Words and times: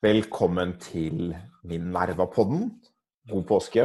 Velkommen 0.00 0.78
til 0.80 1.34
Minerva-podden. 1.68 2.70
God 3.28 3.42
påske. 3.44 3.82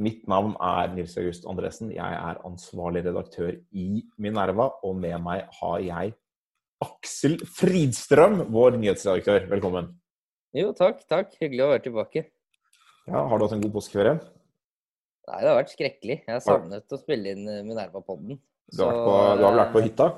Mitt 0.00 0.22
navn 0.24 0.54
er 0.56 0.94
Nils 0.94 1.18
August 1.20 1.44
Andresen. 1.44 1.90
Jeg 1.92 2.14
er 2.16 2.38
ansvarlig 2.48 3.02
redaktør 3.04 3.50
i 3.76 4.00
Minerva, 4.16 4.70
og 4.80 4.94
med 4.96 5.18
meg 5.20 5.42
har 5.58 5.82
jeg 5.84 6.14
Aksel 6.80 7.36
Fridstrøm, 7.44 8.46
vår 8.48 8.78
nyhetsredaktør. 8.80 9.50
Velkommen. 9.50 9.90
Jo, 10.56 10.70
takk. 10.72 11.02
takk. 11.12 11.36
Hyggelig 11.42 11.66
å 11.66 11.68
være 11.74 11.84
tilbake. 11.90 12.22
Ja, 13.04 13.20
Har 13.28 13.36
du 13.36 13.44
hatt 13.44 13.58
en 13.58 13.66
god 13.66 13.74
påskeferie? 13.76 14.16
Nei, 15.28 15.42
det 15.42 15.52
har 15.52 15.60
vært 15.60 15.74
skrekkelig. 15.74 16.18
Jeg 16.24 16.36
har 16.38 16.42
savnet 16.46 16.96
å 16.96 17.00
spille 17.02 17.36
inn 17.36 17.44
eh, 17.44 17.60
Minerva-podden. 17.68 18.40
Du, 18.72 18.80
du 18.80 18.86
har 18.88 19.36
vel 19.36 19.60
vært 19.60 19.76
på 19.76 19.84
hytta? 19.84 20.08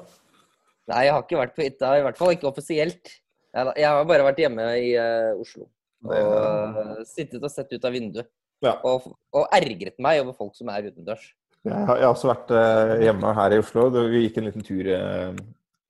Nei, 0.94 1.02
jeg 1.08 1.18
har 1.18 1.26
ikke 1.26 1.42
vært 1.42 1.58
på 1.58 1.66
hytta. 1.66 1.92
I 1.98 2.06
hvert 2.06 2.22
fall 2.22 2.38
ikke 2.38 2.52
offisielt. 2.54 3.16
Jeg, 3.52 3.84
har 3.84 4.04
bare 4.08 4.26
vært 4.26 4.40
hjemme 4.40 4.66
i 4.80 4.92
uh, 4.96 5.40
Oslo. 5.40 5.68
Og 6.08 6.12
uh, 6.16 7.02
sittet 7.06 7.42
og 7.42 7.52
sett 7.52 7.72
ut 7.74 7.84
av 7.84 7.94
vinduet. 7.94 8.30
Ja. 8.62 8.76
Og, 8.86 9.10
og, 9.34 9.46
ergret 9.52 9.98
meg 10.02 10.22
over 10.22 10.36
folk 10.38 10.54
som 10.56 10.70
er 10.72 10.88
utendørs. 10.88 11.32
Jeg 11.62 11.74
har, 11.86 11.98
jeg 11.98 12.06
har 12.08 12.14
også 12.14 12.30
vært 12.30 12.52
uh, 12.54 12.94
hjemme 13.02 13.34
her 13.38 13.54
i 13.54 13.60
Oslo. 13.62 13.88
Vi 14.10 14.24
gikk 14.24 14.40
en 14.40 14.48
liten 14.48 14.66
tur 14.66 14.88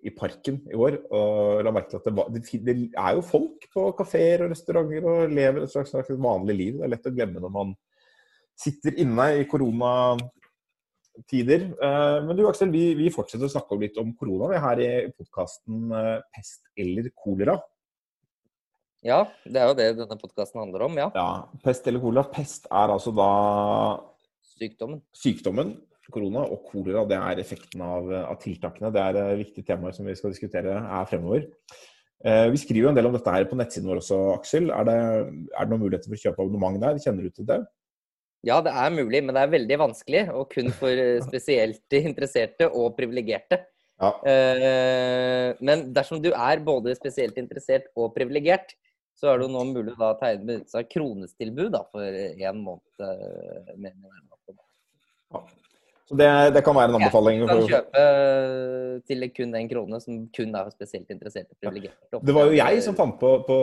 i 0.02 0.10
parken 0.10 0.58
i 0.66 0.74
år 0.74 0.96
og 1.14 1.62
la 1.62 1.70
merke 1.70 1.92
til 1.92 2.00
at 2.00 2.06
det, 2.08 2.12
var, 2.16 2.30
det, 2.34 2.40
det 2.66 2.74
er 2.98 3.12
jo 3.14 3.22
folk 3.22 3.68
på 3.70 3.84
kafeer 4.00 4.42
og 4.42 4.50
restauranter 4.50 5.04
og 5.06 5.30
lever 5.30 5.62
et 5.62 5.70
slags, 5.70 5.92
slags 5.94 6.10
vanlig 6.18 6.56
liv. 6.58 6.80
Det 6.80 6.88
er 6.88 6.92
lett 6.96 7.06
å 7.06 7.12
glemme 7.14 7.42
når 7.42 7.52
man 7.54 7.70
sitter 8.58 8.98
inne 9.00 9.28
i 9.38 9.46
koronatider. 11.12 11.68
Men 12.26 12.38
du 12.38 12.46
Aksel, 12.48 12.72
vi, 12.72 12.94
vi 12.98 13.10
fortsetter 13.12 13.46
å 13.46 13.52
snakke 13.52 13.78
litt 13.80 14.00
om 14.00 14.14
korona 14.18 14.48
vi 14.48 14.56
er 14.56 14.64
her 14.64 14.82
i 14.82 14.88
podkasten 15.12 15.92
Pest 16.32 16.66
eller 16.80 17.10
kolera. 17.14 17.58
Ja, 19.04 19.26
det 19.44 19.60
er 19.60 19.68
jo 19.68 19.76
det 19.76 19.88
denne 19.98 20.18
podkasten 20.18 20.62
handler 20.62 20.86
om, 20.88 20.96
ja. 20.96 21.08
ja. 21.14 21.28
Pest 21.64 21.86
eller 21.90 22.00
kolera. 22.02 22.24
Pest 22.32 22.68
er 22.70 22.94
altså 22.96 23.14
da 23.14 23.30
Sykdommen. 24.52 25.00
Sykdommen 25.16 25.76
korona 26.12 26.44
og 26.50 26.66
kolera 26.68 27.04
det 27.08 27.18
er 27.18 27.40
effekten 27.42 27.82
av, 27.84 28.10
av 28.22 28.38
tiltakene. 28.42 28.92
Det 28.94 29.02
er 29.02 29.18
eh, 29.20 29.38
viktige 29.40 29.68
temaer 29.70 29.96
som 29.96 30.08
vi 30.08 30.16
skal 30.18 30.34
diskutere 30.34 30.76
her 30.88 31.08
fremover. 31.10 31.46
Eh, 32.22 32.48
vi 32.52 32.60
skriver 32.60 32.86
jo 32.86 32.90
en 32.92 32.98
del 32.98 33.08
om 33.08 33.16
dette 33.16 33.34
her 33.34 33.46
på 33.50 33.58
nettsiden 33.58 33.90
vår 33.90 34.02
også, 34.02 34.18
Aksel. 34.36 34.70
Er 34.74 34.88
det, 34.88 34.98
er 34.98 35.68
det 35.68 35.72
noen 35.72 35.84
muligheter 35.84 36.10
for 36.10 36.18
å 36.18 36.24
kjøpe 36.24 36.44
abonnement 36.44 36.82
der? 36.82 37.00
Kjenner 37.02 37.26
du 37.26 37.34
til 37.34 37.48
det? 37.48 37.62
Ja, 38.42 38.58
det 38.64 38.72
er 38.74 38.94
mulig, 38.94 39.20
men 39.22 39.36
det 39.36 39.42
er 39.42 39.52
veldig 39.52 39.78
vanskelig. 39.84 40.22
Og 40.34 40.48
kun 40.50 40.72
for 40.74 40.90
eh, 40.90 41.22
spesielt 41.24 41.96
interesserte 41.98 42.68
og 42.68 42.96
privilegerte. 42.98 43.62
Ja. 44.02 44.08
Men 45.62 45.84
dersom 45.94 46.18
du 46.18 46.32
er 46.32 46.62
både 46.66 46.90
spesielt 46.98 47.36
interessert 47.38 47.84
og 47.94 48.08
privilegert, 48.16 48.72
så 49.14 49.30
er 49.30 49.38
det 49.38 49.52
nå 49.52 49.62
mulig 49.68 49.92
å 49.94 50.08
tegne 50.18 50.42
med 50.48 50.64
seg 50.72 50.88
kronestilbud 50.90 51.70
da, 51.70 51.84
for 51.92 52.02
én 52.02 52.64
måned. 52.64 52.82
med 53.78 53.94
ja. 55.30 55.44
Det, 56.12 56.28
det, 56.52 56.60
kan 56.64 56.76
være 56.76 56.90
en 56.90 56.98
anbefaling. 56.98 57.40
Ja, 57.40 57.46
du 57.46 57.52
kan 57.52 57.70
kjøpe 57.72 58.06
til 59.08 59.28
kun 59.34 59.54
den 59.54 59.68
krone, 59.70 60.00
som 60.02 60.18
kun 60.34 60.54
er 60.58 60.72
spesielt 60.74 61.10
interessert 61.12 61.48
i 61.48 61.58
privilegerte. 61.60 62.20
Det 62.20 62.34
var 62.36 62.50
jo 62.50 62.58
jeg 62.58 62.82
som 62.84 62.96
fant 62.98 63.16
på, 63.20 63.32
på 63.46 63.58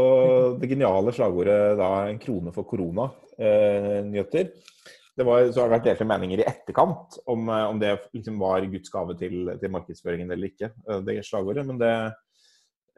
det 0.61 0.71
geniale 0.71 1.13
slagordet 1.15 1.59
da, 1.79 1.89
'en 2.07 2.21
krone 2.21 2.53
for 2.55 2.67
korona'-nyheter. 2.69 4.49
Eh, 4.49 4.77
det 5.19 5.25
var, 5.27 5.51
så 5.51 5.61
har 5.61 5.67
det 5.67 5.75
vært 5.75 5.87
delte 5.89 6.07
meninger 6.07 6.39
i 6.39 6.47
etterkant 6.47 7.19
om, 7.27 7.49
eh, 7.49 7.67
om 7.67 7.79
det 7.79 7.97
liksom 8.15 8.39
var 8.39 8.65
Guds 8.71 8.89
gave 8.89 9.17
til, 9.19 9.51
til, 9.59 9.71
markedsføringen 9.71 10.31
eller 10.31 10.47
ikke, 10.47 10.71
eh, 10.89 11.01
det 11.03 11.25
slagordet. 11.27 11.65
Men 11.67 11.77
det, 11.77 11.93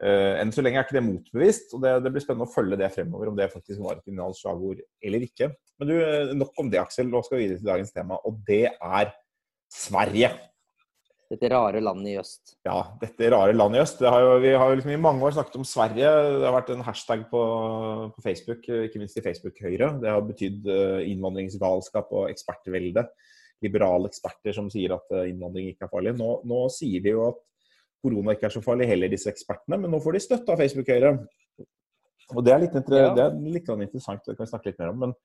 enn 0.02 0.50
så 0.50 0.62
lenge 0.62 0.80
er 0.80 0.86
ikke 0.86 0.98
det 0.98 1.06
motbevist. 1.06 1.74
og 1.74 1.82
det, 1.82 2.02
det, 2.02 2.12
blir 2.12 2.22
spennende 2.24 2.48
å 2.48 2.54
følge 2.54 2.78
det 2.78 2.92
fremover, 2.94 3.28
om 3.28 3.36
det 3.36 3.52
faktisk 3.52 3.82
var 3.82 3.98
et 3.98 4.06
genialt 4.06 4.38
slagord 4.38 4.80
eller 5.02 5.26
ikke. 5.26 5.52
Men 5.78 5.88
du, 5.88 5.96
nok 6.38 6.56
om 6.58 6.70
det, 6.70 6.80
Aksel. 6.80 7.10
Nå 7.10 7.22
skal 7.22 7.38
vi 7.38 7.44
videre 7.44 7.60
til 7.60 7.70
dagens 7.70 7.94
tema, 7.94 8.18
og 8.26 8.40
det 8.46 8.64
er 8.70 9.12
Sverige. 9.72 10.30
Dette 11.32 11.48
rare 11.48 11.80
landet 11.80 12.10
i 12.12 12.18
øst. 12.20 12.56
Ja, 12.66 12.76
dette 13.00 13.30
rare 13.32 13.54
landet 13.56 13.78
i 13.78 13.82
øst. 13.86 14.02
Har 14.04 14.20
jo, 14.20 14.32
vi 14.42 14.50
har 14.52 14.68
jo 14.68 14.76
liksom 14.76 14.92
i 14.92 15.00
mange 15.00 15.24
år 15.24 15.32
snakket 15.32 15.56
om 15.56 15.64
Sverige. 15.64 16.10
Det 16.36 16.44
har 16.44 16.56
vært 16.58 16.72
en 16.74 16.84
hashtag 16.84 17.22
på, 17.30 17.42
på 18.12 18.24
Facebook, 18.24 18.68
ikke 18.68 19.00
minst 19.00 19.16
i 19.16 19.24
Facebook-Høyre. 19.24 19.94
Det 20.02 20.12
har 20.12 20.26
betydd 20.28 20.68
eh, 20.68 21.06
innvandringsgalskap 21.14 22.12
og 22.12 22.28
ekspertvelde. 22.28 23.06
Liberale 23.64 24.10
eksperter 24.12 24.58
som 24.58 24.68
sier 24.72 24.92
at 24.98 25.16
eh, 25.16 25.30
innvandring 25.32 25.70
ikke 25.72 25.88
er 25.88 25.94
farlig. 25.94 26.12
Nå, 26.20 26.34
nå 26.52 26.66
sier 26.74 27.00
de 27.00 27.16
jo 27.16 27.24
at 27.30 27.40
korona 28.02 28.36
ikke 28.36 28.50
er 28.50 28.56
så 28.58 28.64
farlig 28.64 28.90
heller, 28.90 29.08
disse 29.08 29.30
ekspertene, 29.32 29.78
men 29.80 29.92
nå 29.94 30.02
får 30.04 30.18
de 30.18 30.24
støtte 30.26 30.52
av 30.52 30.60
Facebook-Høyre. 30.60 31.14
Og 32.32 32.44
Det 32.44 32.52
er 32.52 32.60
litt, 32.66 32.76
ja. 32.76 33.12
det 33.16 33.24
er 33.24 33.40
litt 33.56 33.72
interessant, 33.72 34.24
det 34.26 34.36
kan 34.36 34.44
vi 34.44 34.52
snakke 34.52 34.68
litt 34.68 34.84
mer 34.84 34.92
om. 34.92 35.06
Men, 35.06 35.16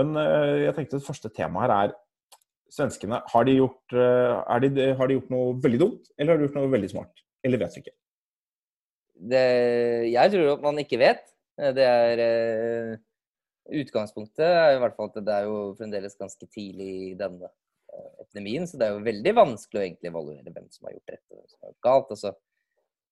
men 0.00 0.18
eh, 0.18 0.64
jeg 0.64 0.76
tenkte 0.80 0.98
det 0.98 1.06
første 1.06 1.30
tema 1.30 1.62
her 1.62 1.78
er 1.78 1.94
svenskene, 2.72 3.20
har 3.30 3.46
de, 3.46 3.58
gjort, 3.58 3.94
eh, 3.94 4.54
de, 4.64 4.88
har 4.98 5.10
de, 5.10 5.18
gjort, 5.18 5.30
noe 5.32 5.54
veldig 5.62 5.80
dumt, 5.80 6.10
eller 6.18 6.34
har 6.34 6.40
de 6.40 6.48
gjort 6.48 6.58
noe 6.58 6.72
veldig 6.72 6.90
smart? 6.90 7.24
Eller 7.44 7.60
vet 7.60 7.76
du 7.76 7.82
ikke? 7.82 7.96
Det, 9.14 9.42
jeg 10.10 10.32
tror 10.32 10.54
at 10.56 10.64
man 10.64 10.80
ikke 10.82 11.00
vet. 11.00 11.26
Det 11.54 11.84
er 11.86 12.20
uh, 12.20 13.02
Utgangspunktet 13.78 14.42
er 14.44 14.74
i 14.74 14.80
hvert 14.82 14.96
fall 14.96 15.12
at 15.12 15.20
det 15.24 15.34
er 15.36 15.44
jo 15.46 15.58
fremdeles 15.78 16.18
ganske 16.18 16.48
tidlig 16.50 16.88
i 17.04 17.12
denne 17.16 17.46
uh, 17.46 18.10
epidemien, 18.24 18.66
så 18.66 18.80
det 18.80 18.88
er 18.88 18.96
jo 18.96 19.04
veldig 19.06 19.34
vanskelig 19.38 19.80
å 19.80 19.84
egentlig 19.84 20.10
evaluere 20.10 20.50
hvem 20.50 20.66
som 20.72 20.88
har 20.88 20.96
gjort 20.96 21.14
rett 21.14 21.22
og 21.30 21.38
hvem 21.38 21.46
som 21.46 21.60
har 21.60 21.70
gjort 21.70 21.86
galt. 21.86 22.10
Altså, 22.16 22.34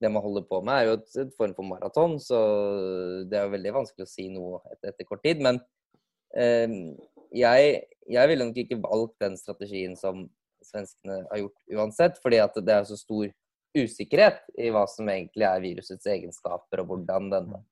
det 0.03 0.11
man 0.11 0.25
holder 0.25 0.49
på 0.49 0.59
med, 0.67 0.75
er 0.75 0.89
jo 0.89 0.97
et, 0.99 1.15
et 1.23 1.37
form 1.39 1.55
for 1.55 1.69
maraton, 1.71 2.19
så 2.21 2.41
det 3.31 3.39
er 3.39 3.47
jo 3.47 3.55
veldig 3.55 3.75
vanskelig 3.79 4.09
å 4.09 4.11
si 4.11 4.27
noe 4.35 4.59
etter, 4.73 4.91
etter 4.91 5.07
kort 5.07 5.23
tid. 5.23 5.45
Men 5.47 5.63
uh, 6.35 6.77
jeg, 7.37 7.83
jeg 8.11 8.31
ville 8.31 8.47
nok 8.49 8.59
ikke 8.63 8.81
valgt 8.83 9.17
den 9.23 9.37
strategien 9.41 9.97
som 9.99 10.27
svenskene 10.63 11.23
har 11.31 11.43
gjort 11.43 11.77
uansett, 11.77 12.19
fordi 12.23 12.39
at 12.43 12.57
det 12.65 12.75
er 12.75 12.87
så 12.89 12.99
stor 12.99 13.31
usikkerhet 13.77 14.43
i 14.61 14.71
hva 14.73 14.85
som 14.91 15.09
egentlig 15.09 15.47
er 15.49 15.65
virusets 15.65 16.09
egenskaper, 16.09 16.83
og 16.83 16.91
hvordan 16.91 17.31
denne 17.33 17.63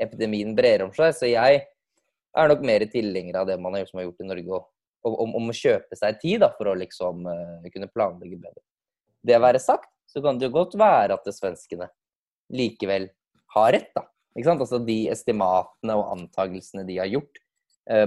epidemien 0.00 0.54
brer 0.56 0.86
om 0.86 0.92
seg. 0.96 1.12
Så 1.16 1.28
jeg 1.30 1.64
er 2.34 2.50
nok 2.50 2.64
mer 2.66 2.86
tilhenger 2.90 3.40
av 3.40 3.50
det 3.50 3.58
man 3.60 3.76
har 3.76 3.84
gjort, 3.84 3.92
som 3.92 4.00
har 4.00 4.08
gjort 4.08 4.24
i 4.24 4.30
Norge, 4.30 4.62
og, 5.04 5.18
om, 5.20 5.34
om, 5.36 5.50
å 5.52 5.56
kjøpe 5.56 5.98
seg 6.00 6.16
tid 6.22 6.40
da, 6.42 6.50
for 6.56 6.70
å 6.70 6.78
liksom 6.80 7.28
uh, 7.28 7.68
kunne 7.74 7.90
planlegge 7.92 8.40
bedre. 8.40 8.64
Det 9.24 9.40
være 9.40 9.60
sagt, 9.62 9.90
så 10.08 10.22
kan 10.24 10.40
det 10.40 10.48
jo 10.48 10.56
godt 10.56 10.76
være 10.80 11.16
at 11.16 11.28
det 11.28 11.36
svenskene 11.36 11.90
likevel 12.54 13.08
har 13.54 13.72
rett, 13.76 13.92
da. 13.96 14.06
Ikke 14.34 14.48
sant? 14.48 14.64
Altså 14.64 14.80
De 14.82 14.96
estimatene 15.12 15.94
og 15.94 16.08
antagelsene 16.16 16.82
de 16.88 16.98
har 16.98 17.10
gjort, 17.12 17.43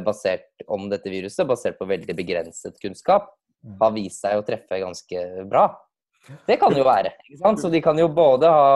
basert 0.05 0.65
om 0.73 0.87
dette 0.89 1.11
viruset, 1.11 1.45
basert 1.45 1.77
på 1.77 1.85
veldig 1.89 2.15
begrenset 2.17 2.79
kunnskap, 2.81 3.27
mm. 3.61 3.75
har 3.81 3.91
vist 3.93 4.23
seg 4.23 4.39
å 4.39 4.45
treffe 4.47 4.79
ganske 4.81 5.25
bra. 5.49 5.67
Det 6.47 6.57
kan 6.59 6.73
jo 6.75 6.85
være. 6.87 7.13
ikke 7.27 7.41
sant? 7.43 7.61
Så 7.61 7.69
de 7.71 7.81
kan 7.85 7.99
jo 7.99 8.09
både 8.11 8.51
ha 8.51 8.69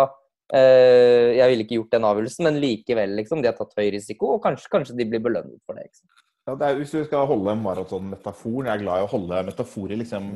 Uh, 0.51 1.31
Jeg 1.31 1.47
ville 1.47 1.63
ikke 1.63 1.77
gjort 1.77 1.93
den 1.95 2.05
avgjørelsen, 2.09 2.47
men 2.49 2.59
likevel, 2.59 3.13
liksom. 3.21 3.39
De 3.39 3.47
har 3.47 3.55
tatt 3.55 3.77
høy 3.79 3.87
risiko, 3.95 4.33
og 4.35 4.41
kanskje, 4.43 4.67
kanskje 4.73 4.97
de 4.99 5.07
blir 5.07 5.23
belønnet 5.23 5.61
for 5.63 5.79
det. 5.79 5.87
sant? 5.95 6.25
Ja, 6.49 6.55
det 6.57 6.67
er, 6.67 6.79
hvis 6.81 6.91
du 6.91 7.03
skal 7.05 7.27
holde 7.29 7.53
maratonmetaforen, 7.61 8.67
jeg 8.67 8.73
er 8.73 8.83
glad 8.83 8.99
i 8.99 9.05
å 9.05 9.11
holde 9.13 9.43
metaforer, 9.47 9.99
liksom 10.01 10.31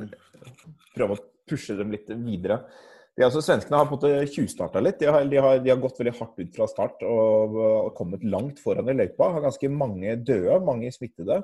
prøve 0.96 1.18
å 1.18 1.24
pushe 1.50 1.76
dem 1.76 1.92
litt 1.92 2.08
videre. 2.14 2.62
De, 3.16 3.24
altså, 3.24 3.40
svenskene 3.44 3.80
har 3.80 3.88
på 3.88 3.96
en 3.96 4.02
måte 4.02 4.32
tjuvstarta 4.34 4.82
litt. 4.84 4.98
De 5.00 5.08
har, 5.08 5.24
de, 5.32 5.38
har, 5.40 5.60
de 5.64 5.72
har, 5.72 5.80
gått 5.80 6.02
veldig 6.02 6.16
hardt 6.18 6.42
ut 6.42 6.58
fra 6.58 6.68
start 6.68 7.06
og, 7.08 7.56
og 7.56 7.94
kommet 7.96 8.26
langt 8.28 8.60
foran 8.60 8.92
i 8.92 8.96
løypa. 8.98 9.30
Har 9.38 9.46
ganske 9.46 9.70
mange 9.72 10.18
døde, 10.20 10.58
mange 10.68 10.92
smittede. 10.92 11.40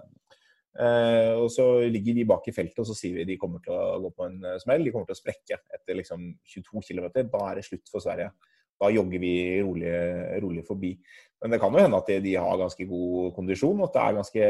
Eh, 0.79 1.33
og 1.35 1.49
så 1.51 1.65
ligger 1.91 2.15
de 2.15 2.27
bak 2.27 2.45
i 2.47 2.53
feltet, 2.55 2.79
og 2.79 2.87
så 2.87 2.95
sier 2.95 3.17
vi 3.19 3.27
de 3.27 3.39
kommer 3.39 3.63
til 3.63 3.75
å 3.75 3.99
gå 4.03 4.11
på 4.15 4.27
en 4.27 4.37
eh, 4.47 4.59
smell. 4.63 4.83
De 4.83 4.93
kommer 4.93 5.07
til 5.07 5.17
å 5.17 5.21
sprekke 5.21 5.61
etter 5.77 5.99
liksom 5.99 6.27
22 6.47 6.83
km. 6.89 7.07
Da 7.31 7.45
er 7.47 7.59
det 7.59 7.67
slutt 7.67 7.91
for 7.91 8.03
Sverige. 8.03 8.31
Da 8.81 8.89
jogger 8.89 9.21
vi 9.21 9.35
rolig, 9.61 9.91
rolig 10.41 10.65
forbi. 10.65 10.95
Men 11.41 11.55
det 11.55 11.57
kan 11.57 11.73
jo 11.73 11.81
hende 11.81 11.97
at 11.97 12.09
de, 12.09 12.19
de, 12.21 12.35
har 12.37 12.57
ganske 12.59 12.85
god 12.85 13.31
kondisjon, 13.33 13.79
at 13.81 13.95
det 13.95 14.01
er 14.01 14.17
ganske 14.19 14.49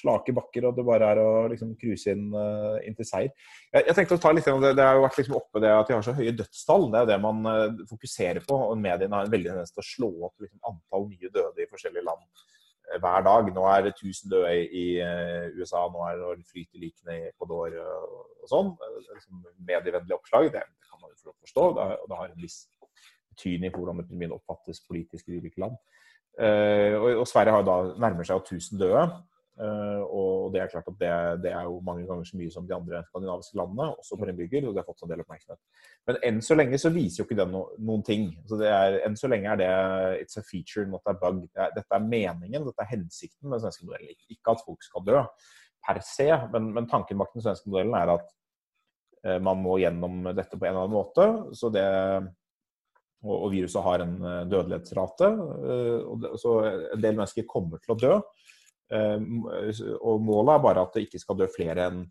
slake 0.00 0.32
bakker, 0.34 0.66
og 0.66 0.74
det 0.74 0.84
bare 0.86 1.10
er 1.12 1.20
å 1.22 1.28
liksom 1.52 1.76
cruise 1.78 2.10
inn, 2.10 2.32
uh, 2.34 2.80
inn, 2.82 2.96
til 2.98 3.06
seier. 3.06 3.30
Jeg, 3.70 3.84
jeg, 3.84 3.94
tenkte 3.94 4.16
å 4.18 4.22
ta 4.24 4.32
litt 4.34 4.48
det, 4.48 4.72
det 4.74 4.86
har 4.88 4.98
jo 4.98 5.04
vært 5.04 5.20
liksom 5.20 5.36
oppe 5.38 5.62
det 5.62 5.70
at 5.70 5.86
de 5.86 5.94
har 5.94 6.02
så 6.02 6.16
høye 6.18 6.32
dødstall. 6.34 6.88
Det 6.90 7.02
er 7.04 7.10
det 7.12 7.18
man 7.22 7.46
uh, 7.46 7.84
fokuserer 7.90 8.42
på. 8.42 8.58
og 8.72 8.80
Mediene 8.82 9.20
har 9.20 9.28
en 9.28 9.34
veldig 9.36 9.52
tendens 9.52 9.74
til 9.74 9.84
å 9.84 9.86
slå 9.86 10.08
opp 10.26 10.42
liksom, 10.42 10.58
antall 10.72 11.06
nye 11.12 11.30
døde 11.36 11.62
i 11.62 11.68
forskjellige 11.70 12.06
land 12.08 12.26
uh, 12.26 12.96
hver 12.96 13.28
dag. 13.28 13.50
Nå 13.54 13.68
er 13.70 13.84
det 13.86 13.92
1000 13.94 14.32
døde 14.34 14.56
i 14.80 14.86
USA, 15.60 15.84
nå 15.94 16.08
er 16.08 16.24
det 16.24 16.48
flyter 16.50 16.82
likene 16.82 17.20
i 17.20 17.28
Ecuador 17.28 17.78
og 17.78 18.50
sånn. 18.50 18.74
Liksom 19.12 19.46
medievennlig 19.70 20.18
oppslag, 20.18 20.50
det, 20.58 20.66
kan 20.90 20.98
man 21.04 21.14
jo 21.14 21.36
forstå. 21.36 21.68
Det, 21.78 21.88
og 22.02 22.10
det 22.10 22.18
har 22.18 22.32
en 22.32 22.42
viss 22.42 22.58
betydning 23.38 23.72
for 23.72 23.84
hvordan 23.84 24.02
epidemien 24.02 24.34
oppfattes 24.34 24.82
politisk 24.84 25.28
i 25.28 25.36
de 25.36 25.40
ulike 25.44 25.62
land. 25.62 25.78
Uh, 26.38 27.18
og, 27.18 27.26
Sverige 27.26 27.56
har 27.56 27.66
da 27.66 27.80
nærmer 27.98 28.26
seg 28.26 28.42
1000 28.44 28.78
døde. 28.82 29.08
Uh, 29.58 30.02
og 30.14 30.52
det 30.54 30.60
er 30.62 30.68
klart 30.70 30.86
at 30.86 30.98
det, 31.00 31.10
det, 31.42 31.50
er 31.50 31.64
jo 31.66 31.80
mange 31.82 32.04
ganger 32.06 32.26
så 32.28 32.36
mye 32.38 32.50
som 32.54 32.66
de 32.66 32.76
andre 32.76 33.00
skandinaviske 33.08 33.58
landene, 33.58 33.88
også 33.98 34.18
for 34.20 34.30
innbygger, 34.30 34.68
og 34.68 34.74
det 34.74 34.84
har 34.84 34.86
fått 34.86 35.02
en 35.02 35.10
del 35.10 35.24
oppmerksomhet. 35.24 35.58
Men 36.06 36.20
enn 36.28 36.38
så 36.46 36.54
lenge 36.54 36.78
så 36.78 36.92
viser 36.94 37.22
jo 37.22 37.26
ikke 37.26 37.40
det 37.40 37.48
no, 37.50 37.64
noen 37.82 38.04
ting. 38.06 38.28
Altså 38.44 38.60
er, 38.62 39.00
enn 39.08 39.18
så 39.18 39.30
lenge 39.32 39.50
er 39.50 39.58
det 39.58 39.70
it's 40.22 40.38
a 40.38 40.44
feature, 40.46 40.86
not 40.86 41.10
a 41.10 41.16
bug. 41.18 41.42
Dette 41.58 41.98
er 41.98 42.06
meningen, 42.06 42.68
dette 42.68 42.86
er 42.86 42.92
hensikten 42.92 43.48
med 43.48 43.58
den 43.58 43.66
svenske 43.66 43.88
modellen. 43.88 44.14
Ikke 44.30 44.54
at 44.54 44.62
folk 44.62 44.86
skal 44.86 45.06
dø 45.08 45.24
per 45.88 46.02
se, 46.06 46.28
men, 46.52 46.70
men 46.76 46.86
tanken 46.90 47.18
bak 47.18 47.34
den 47.34 47.42
svenske 47.42 47.70
modellen 47.70 47.98
er 47.98 48.14
at 48.14 48.30
uh, 49.26 49.38
man 49.42 49.58
må 49.64 49.80
gjennom 49.82 50.30
dette 50.36 50.54
på 50.54 50.68
en 50.68 50.70
eller 50.70 50.86
annen 50.86 50.98
måte. 51.00 51.26
så 51.58 51.70
det 51.74 51.88
og, 53.26 53.48
viruset 53.50 53.82
har 53.82 54.04
en 54.04 54.12
dødelighetsrate. 54.50 55.28
og 56.06 56.26
Så 56.38 56.52
en 56.68 57.02
del 57.02 57.16
mennesker 57.16 57.48
kommer 57.50 57.82
til 57.82 57.96
å 57.96 57.98
dø. 57.98 58.18
Eh, 58.88 59.18
og 60.00 60.22
målet 60.24 60.54
er 60.54 60.62
bare 60.64 60.84
at 60.84 60.94
det 60.96 61.06
ikke 61.06 61.20
skal 61.20 61.38
dø 61.38 61.48
flere 61.52 61.88
enn 61.90 62.04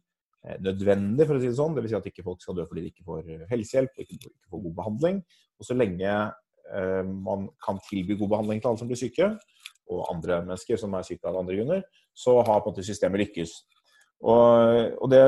eh, 0.45 0.57
nødvendig, 0.63 1.25
for 1.25 1.37
å 1.37 1.41
si 1.41 1.49
det 1.49 1.59
sånn. 1.59 1.77
Dvs. 1.77 1.91
Si 1.91 1.99
at 1.99 2.09
ikke 2.11 2.25
folk 2.27 2.43
skal 2.43 2.59
dø 2.59 2.67
fordi 2.69 2.85
de 2.85 2.91
ikke 2.93 3.07
får 3.07 3.31
helsehjelp 3.51 3.95
og 3.95 4.03
ikke, 4.05 4.33
får 4.51 4.65
god 4.65 4.75
behandling. 4.81 5.23
Og 5.57 5.69
så 5.69 5.77
lenge 5.77 6.11
eh, 6.11 7.03
man 7.07 7.47
kan 7.63 7.81
tilby 7.87 8.19
god 8.19 8.35
behandling 8.35 8.61
til 8.61 8.71
alle 8.71 8.83
som 8.83 8.91
blir 8.91 9.01
syke, 9.01 9.31
og 9.87 10.03
andre 10.11 10.41
mennesker 10.43 10.79
som 10.79 10.93
er 10.97 11.07
syke 11.07 11.29
av 11.29 11.39
andre 11.39 11.55
grunner, 11.57 11.83
så 12.17 12.35
har 12.41 12.59
på 12.59 12.69
en 12.69 12.73
måte 12.73 12.85
systemet 12.85 13.23
lykkes. 13.23 13.53
Og, 14.17 14.93
og 14.97 15.09
det, 15.11 15.19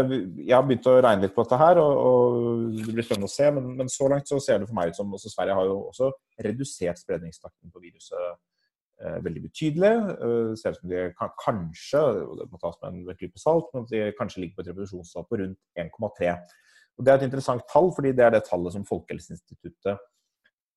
Jeg 0.41 0.55
har 0.55 0.63
begynt 0.65 0.87
å 0.89 0.95
regne 0.97 1.27
litt 1.27 1.35
på 1.35 1.43
dette 1.45 1.59
her, 1.61 1.77
og, 1.77 1.99
og 2.09 2.77
det 2.79 2.95
blir 2.95 3.05
spennende 3.05 3.29
å 3.29 3.33
se. 3.33 3.49
Men, 3.53 3.73
men, 3.77 3.91
så 3.93 4.09
langt 4.09 4.29
så 4.31 4.39
ser 4.41 4.61
det 4.61 4.69
for 4.69 4.79
meg 4.79 4.91
ut 4.91 4.97
som 4.97 5.13
også 5.13 5.33
Sverige 5.33 5.57
har 5.59 5.69
jo 5.69 5.75
også 5.91 6.09
redusert 6.45 7.01
spredningstakten 7.01 7.73
på 7.73 7.83
viruset 7.83 8.39
Eh, 8.99 9.19
veldig 9.23 9.41
betydelig. 9.47 9.91
Eh, 10.25 10.55
ser 10.59 10.73
ut 10.75 10.79
som 10.81 10.89
de 10.91 11.03
kan, 11.15 11.29
kanskje 11.39 11.99
og 12.25 12.33
det 12.35 12.47
må 12.51 12.57
tas 12.59 12.75
med 12.81 12.97
en 13.07 13.15
klype 13.15 13.39
salt, 13.39 13.69
men 13.73 13.85
de 13.87 14.09
kanskje 14.17 14.41
ligger 14.41 14.57
på 14.57 14.65
et 14.65 14.71
reproduksjonstall 14.73 15.25
på 15.29 15.39
rundt 15.39 15.59
1,3. 15.79 16.33
Og 16.97 17.05
Det 17.05 17.13
er 17.13 17.17
et 17.17 17.23
interessant 17.29 17.63
tall, 17.71 17.93
fordi 17.95 18.11
det 18.11 18.25
er 18.25 18.33
det 18.35 18.43
tallet 18.43 18.75
som 18.75 18.83
Folkehelseinstituttet 18.83 19.95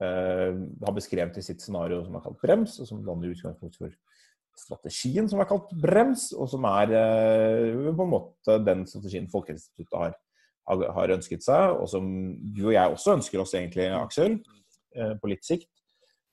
eh, 0.07 0.55
har 0.87 0.95
beskrevet 0.95 1.37
i 1.37 1.43
sitt 1.43 1.61
scenario 1.61 2.05
som 2.05 2.15
er 2.15 2.23
kalt 2.23 2.39
brems, 2.39 2.79
og 2.79 2.87
som 2.87 3.03
danner 3.03 3.35
utgangspunkt 3.35 3.81
for 3.81 3.91
strategien 4.59 5.29
som 5.31 5.41
er 5.43 5.49
kalt 5.51 5.71
brems, 5.83 6.31
og 6.37 6.51
som 6.53 6.67
er 6.71 6.93
uh, 6.95 7.93
på 7.93 8.07
en 8.07 8.13
måte 8.13 8.59
den 8.67 8.87
strategien 8.89 9.31
Folkehelseinstituttet 9.33 9.99
har, 9.99 10.17
har, 10.71 10.89
har, 10.99 11.15
ønsket 11.17 11.45
seg, 11.45 11.77
og 11.77 11.89
som 11.91 12.09
du 12.55 12.67
og 12.69 12.75
jeg 12.77 12.97
også 12.97 13.17
ønsker 13.19 13.43
oss 13.43 13.55
egentlig, 13.59 13.89
Aksel, 13.97 14.41
på 14.93 15.31
litt 15.31 15.47
sikt. 15.49 15.71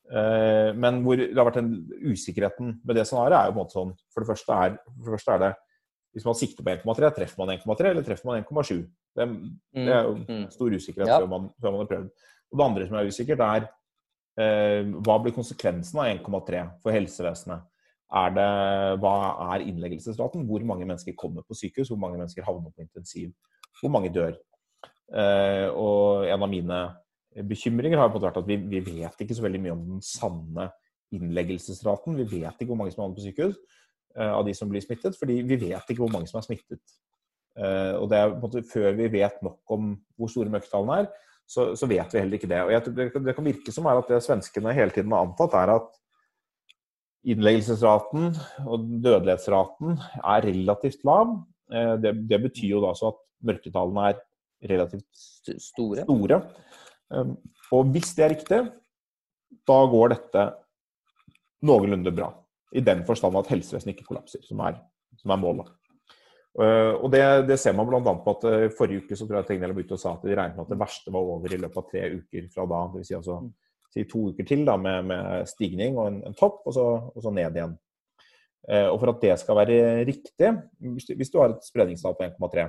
Eh, 0.09 0.71
men 0.73 1.03
hvor 1.05 1.19
det 1.19 1.37
har 1.37 1.45
vært 1.45 1.59
en 1.61 1.73
usikkerheten 2.09 2.79
med 2.81 2.97
det 2.97 3.05
scenarioet, 3.05 3.35
er 3.37 3.49
jo 3.49 3.53
på 3.53 3.59
en 3.59 3.61
måte 3.61 3.75
sånn 3.75 3.91
For 4.09 4.23
det 4.23 4.29
første 4.31 4.55
er, 4.55 4.77
det, 4.79 5.03
første 5.05 5.35
er 5.35 5.41
det 5.43 5.49
Hvis 6.17 6.25
man 6.25 6.37
sikter 6.39 6.65
på 6.65 6.73
1,3, 6.73 7.11
treffer 7.13 7.41
man 7.43 7.51
1,3 7.53 7.91
eller 7.91 8.07
treffer 8.07 8.29
man 8.29 8.39
1,7? 8.41 8.79
Det, 9.19 9.27
det, 9.77 9.83
er 9.85 10.07
jo 10.07 10.15
mm, 10.15 10.23
mm. 10.25 10.47
stor 10.55 10.73
usikkerhet 10.73 11.11
ja. 11.11 11.19
før, 11.19 11.29
man, 11.29 11.45
før, 11.61 11.75
man, 11.75 11.83
har 11.83 11.91
prøvd. 11.91 12.09
Og 12.49 12.57
det 12.57 12.65
andre 12.65 12.87
som 12.87 12.97
er 12.97 13.11
usikkert, 13.11 13.43
er 13.45 13.67
eh, 14.41 14.89
hva 15.05 15.19
blir 15.21 15.35
konsekvensen 15.35 16.01
av 16.01 16.09
1,3 16.15 16.63
for 16.81 16.95
helsevesenet? 16.95 17.69
Er 18.09 18.31
det, 18.33 18.45
hva 19.03 19.15
er 19.53 19.65
innleggelsesraten? 19.67 20.47
Hvor 20.49 20.63
mange 20.65 20.87
mennesker 20.87 21.13
kommer 21.17 21.45
på 21.45 21.57
sykehus? 21.57 21.91
Hvor 21.91 21.99
mange 22.01 22.17
mennesker 22.17 22.45
havner 22.45 22.71
på 22.73 22.81
intensiv? 22.81 23.29
Hvor 23.81 23.91
mange 23.93 24.09
dør? 24.13 24.33
Eh, 25.13 25.67
og 25.69 26.25
en 26.29 26.45
av 26.45 26.49
mine 26.49 26.79
bekymringer 27.49 28.01
har 28.01 28.09
på 28.09 28.21
vært 28.21 28.39
at 28.41 28.47
vi, 28.49 28.57
vi, 28.69 28.81
vet 28.85 29.21
ikke 29.21 29.37
så 29.37 29.45
veldig 29.45 29.61
mye 29.61 29.75
om 29.75 29.83
den 29.93 30.01
sanne 30.05 30.69
innleggelsesraten. 31.13 32.17
Vi 32.17 32.25
vet 32.39 32.57
ikke 32.57 32.71
hvor 32.71 32.81
mange 32.81 32.95
som 32.95 33.05
havner 33.05 33.17
på 33.19 33.27
sykehus 33.27 33.55
eh, 34.17 34.31
av 34.31 34.43
de 34.47 34.57
som 34.57 34.71
blir 34.71 34.83
smittet, 34.85 35.17
fordi 35.17 35.39
vi 35.45 35.59
vet 35.67 35.85
ikke 35.85 36.01
hvor 36.01 36.13
mange 36.13 36.29
som 36.29 36.41
er 36.41 36.47
smittet. 36.49 36.97
Eh, 37.57 37.93
og 37.99 38.09
det 38.09 38.19
er 38.19 38.29
på 38.31 38.37
en 38.37 38.43
måte 38.45 38.65
Før 38.69 38.93
vi 38.97 39.09
vet 39.19 39.41
nok 39.45 39.73
om 39.77 39.93
hvor 40.17 40.33
store 40.33 40.53
mørketallene 40.53 41.03
er, 41.03 41.09
så, 41.49 41.71
så, 41.73 41.87
vet 41.89 42.13
vi 42.13 42.21
heller 42.21 42.37
ikke 42.37 42.49
det. 42.49 42.59
Og 42.65 42.73
jeg, 42.73 42.83
det, 42.93 43.07
det, 43.25 43.33
kan 43.37 43.45
virke 43.45 43.73
som 43.73 43.87
at 43.89 44.09
det 44.09 44.21
svenskene 44.21 44.73
hele 44.77 44.93
tiden 44.93 45.13
har 45.13 45.25
antatt, 45.25 45.55
er 45.57 45.77
at 45.79 45.87
innleggelsesraten 47.29 48.33
og 48.65 48.89
dødelighetsraten 49.03 49.97
er 50.19 50.47
relativt 50.47 51.05
lav. 51.07 51.37
Uh, 51.69 51.95
det, 52.01 52.15
det 52.29 52.41
betyr 52.47 52.75
jo 52.75 52.83
da 52.85 52.95
så 52.97 53.13
at 53.13 53.23
mørketallene 53.49 54.09
er 54.11 54.19
relativt 54.69 55.07
store. 55.61 56.03
store. 56.03 56.41
Ehm, 57.15 57.35
og 57.73 57.91
hvis 57.93 58.13
det 58.17 58.25
er 58.25 58.33
riktig, 58.35 58.59
da 59.69 59.79
går 59.93 60.13
dette 60.13 60.45
noenlunde 61.65 62.13
bra. 62.15 62.31
I 62.75 62.83
den 62.85 63.01
forstand 63.07 63.37
at 63.39 63.49
helsevesenet 63.49 63.95
ikke 63.95 64.09
kollapser, 64.11 64.43
som 64.45 64.61
er, 64.65 64.77
som 65.17 65.33
er 65.33 65.41
målet. 65.41 65.71
Uh, 66.59 66.97
og 66.97 67.11
det, 67.13 67.21
det, 67.47 67.59
ser 67.61 67.75
man 67.77 67.87
bl.a. 67.87 68.01
på 68.01 68.31
at 68.33 68.45
uh, 68.49 68.71
forrige 68.75 69.05
uke 69.05 69.15
så 69.15 69.27
tror 69.27 69.37
jeg 69.37 69.47
Tegnell 69.47 69.75
ute 69.77 69.93
og 69.95 70.01
sa 70.01 70.15
at 70.15 70.23
de 70.25 70.33
regnet 70.33 70.57
med 70.57 70.65
at 70.65 70.71
det 70.73 70.79
verste 70.81 71.13
var 71.13 71.27
over 71.35 71.53
i 71.53 71.59
løpet 71.61 71.77
av 71.77 71.85
tre 71.91 72.01
uker 72.17 72.47
fra 72.51 72.65
da. 72.67 72.79
vil 72.95 73.05
Si 73.05 73.15
altså 73.15 73.37
mm. 73.45 73.51
Si 73.89 74.05
to 74.09 74.29
uker 74.31 74.45
til 74.45 74.65
da, 74.67 74.75
med, 74.77 75.07
med 75.09 75.47
stigning 75.49 75.97
og 75.97 76.11
en, 76.11 76.19
en 76.29 76.37
topp, 76.37 76.61
og 76.69 76.75
så, 76.75 76.85
og 77.09 77.23
så, 77.25 77.33
ned 77.33 77.57
igjen. 77.57 77.77
Uh, 78.69 78.91
og 78.91 78.99
for 79.01 79.13
at 79.13 79.23
det 79.23 79.37
skal 79.41 79.57
være 79.57 79.79
riktig, 80.05 80.51
hvis, 80.83 81.31
du 81.33 81.39
har 81.41 81.55
et 81.55 81.65
spredningstall 81.65 82.17
på 82.17 82.27
1,3 82.27 82.67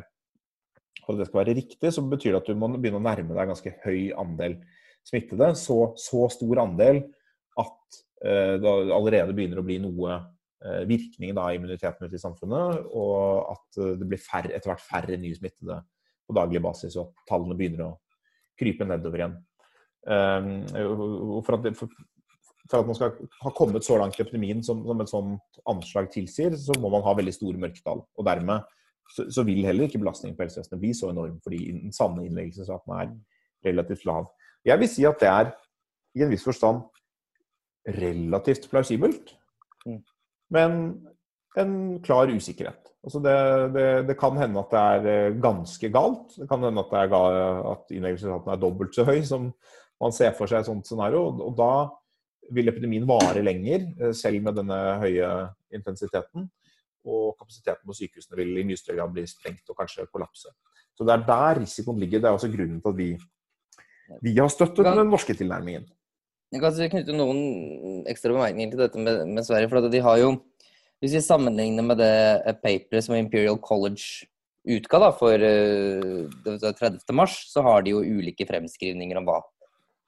for 1.04 1.16
at 1.16 1.20
det 1.20 1.28
skal 1.28 1.40
være 1.42 1.56
riktig, 1.58 1.92
så 1.92 2.04
betyr 2.06 2.34
det 2.34 2.42
at 2.42 2.50
du 2.50 2.58
må 2.58 2.70
begynne 2.76 3.00
å 3.00 3.04
nærme 3.04 3.34
deg 3.34 3.50
ganske 3.50 3.72
høy 3.84 4.10
andel 4.20 4.58
smittede. 5.06 5.52
Så, 5.58 5.78
så 6.00 6.26
stor 6.32 6.62
andel 6.64 7.02
at 7.60 8.00
eh, 8.24 8.54
det 8.62 8.74
allerede 8.94 9.34
begynner 9.36 9.62
å 9.62 9.66
bli 9.66 9.80
noe 9.82 10.18
eh, 10.18 10.82
virkning 10.88 11.32
i 11.32 11.48
immuniteten 11.56 12.06
ute 12.06 12.18
i 12.18 12.22
samfunnet, 12.22 12.84
og 12.94 13.56
at 13.56 13.80
eh, 13.82 13.96
det 14.00 14.08
blir 14.08 14.22
færre, 14.22 14.52
etter 14.54 14.72
hvert 14.72 14.86
færre 14.86 15.18
nye 15.20 15.36
smittede 15.36 15.80
på 16.26 16.36
daglig 16.36 16.62
basis, 16.62 16.98
og 17.00 17.10
at 17.10 17.30
tallene 17.32 17.58
begynner 17.58 17.88
å 17.88 17.94
krype 18.60 18.86
nedover 18.86 19.24
igjen. 19.24 19.38
Um, 20.06 20.64
for, 21.44 21.58
at 21.58 21.64
det, 21.66 21.74
for, 21.76 21.90
for, 22.70 22.80
at 22.80 22.88
man 22.88 22.96
skal 22.96 23.16
ha 23.42 23.52
kommet 23.56 23.84
så 23.84 23.98
langt 24.00 24.16
i 24.16 24.22
epidemien 24.24 24.62
som, 24.64 24.80
som 24.86 25.02
et 25.02 25.12
sånt 25.12 25.60
anslag 25.68 26.08
tilsier, 26.14 26.56
så 26.56 26.76
må 26.80 26.92
man 26.92 27.04
ha 27.04 27.16
veldig 27.18 27.34
store 27.36 27.60
mørketall. 27.60 28.04
Og 28.16 28.28
dermed 28.28 28.64
så, 29.10 29.26
så, 29.30 29.44
vil 29.44 29.66
heller 29.66 29.88
ikke 29.88 30.00
belastningen 30.00 30.36
på 30.38 30.46
helsevesenet 30.46 30.80
bli 30.80 30.94
så 30.96 31.10
enorm, 31.10 31.36
fordi 31.44 31.64
den 31.72 31.92
sanne 31.94 32.24
innleggelsesraten 32.26 32.96
er 32.96 33.12
relativt 33.66 34.06
lav. 34.08 34.30
Jeg 34.64 34.80
vil 34.80 34.92
si 34.92 35.06
at 35.08 35.20
det 35.20 35.30
er 35.30 35.52
i 36.16 36.24
en 36.24 36.32
viss 36.32 36.46
forstand 36.46 36.82
relativt 37.96 38.68
plausibelt, 38.70 39.34
mm. 39.86 40.00
men 40.54 40.78
en 41.58 41.74
klar 42.04 42.30
usikkerhet. 42.30 42.90
Altså 43.00 43.20
det, 43.24 43.34
det, 43.74 43.86
det, 44.10 44.16
kan 44.20 44.36
hende 44.36 44.60
at 44.60 44.72
det 44.72 44.80
er 44.80 45.06
eh, 45.08 45.36
ganske 45.40 45.88
galt. 45.92 46.34
Det 46.36 46.48
kan 46.50 46.62
hende 46.66 46.82
at, 46.82 46.90
det 46.92 47.16
er, 47.16 47.62
at 47.72 47.94
innleggelsesraten 47.96 48.52
er 48.52 48.60
dobbelt 48.60 48.94
så 48.94 49.06
høy 49.08 49.22
som 49.24 49.48
man 50.00 50.14
ser 50.16 50.32
for 50.36 50.50
seg 50.50 50.62
et 50.62 50.70
sånt 50.70 50.88
scenario. 50.88 51.26
Og 51.44 51.54
da 51.58 51.72
vil 52.54 52.70
epidemien 52.72 53.06
vare 53.08 53.42
lenger, 53.44 53.86
eh, 54.00 54.14
selv 54.16 54.42
med 54.42 54.58
denne 54.58 54.78
høye 55.02 55.28
intensiteten 55.74 56.48
og 57.06 57.36
kapasiteten 57.38 57.86
på 57.86 57.96
sykehusene 57.96 58.36
vil 58.36 58.58
i 58.60 58.66
mye 58.68 58.76
større 58.76 59.00
grad 59.00 59.14
bli 59.14 59.24
sprengt 59.28 59.70
og 59.72 59.78
kanskje 59.78 60.08
kollapse. 60.10 60.52
Så 60.96 61.06
Det 61.06 61.14
er 61.14 61.24
der 61.26 61.60
risikoen 61.62 61.98
ligger. 61.98 62.20
Det 62.20 62.28
er 62.28 62.36
også 62.36 62.52
grunnen 62.52 62.80
til 62.82 62.90
at 62.90 62.96
vi, 62.96 63.18
vi 64.20 64.34
har 64.36 64.48
støttet 64.48 64.84
den 64.84 65.08
norske 65.08 65.32
tilnærmingen. 65.32 65.86
Jeg 66.52 66.60
kan 66.60 66.90
knytte 66.90 67.14
noen 67.14 68.04
ekstra 68.10 68.34
bemerkninger 68.34 68.72
til 68.72 68.82
dette 68.82 68.98
med, 68.98 69.28
med 69.28 69.46
Sverige. 69.46 69.68
for 69.70 69.88
de 69.88 70.00
har 70.00 70.18
jo, 70.18 70.42
Hvis 71.00 71.14
vi 71.14 71.20
sammenligner 71.20 71.82
med 71.82 71.96
det 71.96 72.42
eh, 72.44 72.52
paperet 72.52 73.04
som 73.04 73.14
Imperial 73.14 73.56
College 73.56 74.26
utga 74.68 74.98
da, 74.98 75.10
for 75.16 75.32
uh, 75.32 76.28
eh, 76.28 76.74
30. 76.76 77.00
mars, 77.16 77.46
så 77.48 77.62
har 77.62 77.80
de 77.82 77.94
jo 77.94 78.02
ulike 78.04 78.44
fremskrivninger 78.44 79.16
om 79.16 79.24
hva 79.24 79.40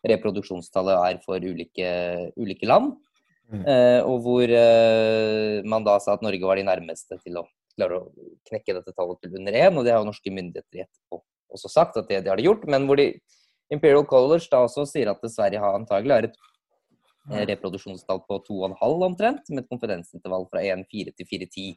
reproduksjonstallet 0.09 0.99
er 0.99 1.19
for 1.25 1.43
ulike, 1.43 1.89
ulike 2.37 2.69
land. 2.69 2.95
Mm. 3.53 3.65
Eh, 3.69 4.01
og 4.09 4.23
hvor 4.25 4.55
eh, 4.57 5.59
man 5.69 5.85
da 5.87 5.99
sa 6.01 6.17
at 6.17 6.25
Norge 6.25 6.47
var 6.49 6.59
de 6.59 6.65
nærmeste 6.67 7.19
til 7.21 7.37
å 7.41 7.45
klare 7.77 8.01
å 8.01 8.31
knekke 8.49 8.79
dette 8.79 8.95
tallet 8.97 9.21
til 9.23 9.37
under 9.39 9.59
én. 9.59 9.77
Og 9.77 9.85
det 9.85 9.95
har 9.95 10.03
jo 10.03 10.09
norske 10.09 10.33
myndigheter 10.33 10.87
etterpå 10.87 11.21
også 11.53 11.69
sagt 11.69 11.99
at 12.01 12.09
det, 12.09 12.23
det 12.25 12.33
har 12.33 12.41
de 12.41 12.49
gjort. 12.49 12.65
Men 12.71 12.89
hvor 12.89 13.01
de 13.01 13.13
Imperial 13.73 14.05
College 14.09 14.49
da 14.53 14.63
også 14.67 14.87
sier 14.89 15.11
at 15.13 15.23
Sverige 15.33 15.61
har 15.63 15.77
antagelig 15.79 16.17
har 16.17 16.29
et 16.29 16.37
eh, 17.31 17.45
reproduksjonstall 17.53 18.23
på 18.29 18.41
2,5 18.49 19.07
omtrent, 19.09 19.49
med 19.51 19.65
et 19.65 19.71
konfidensintervall 19.71 20.49
fra 20.51 20.65
1,4 20.65 21.15
til 21.17 21.31
4,10. 21.31 21.71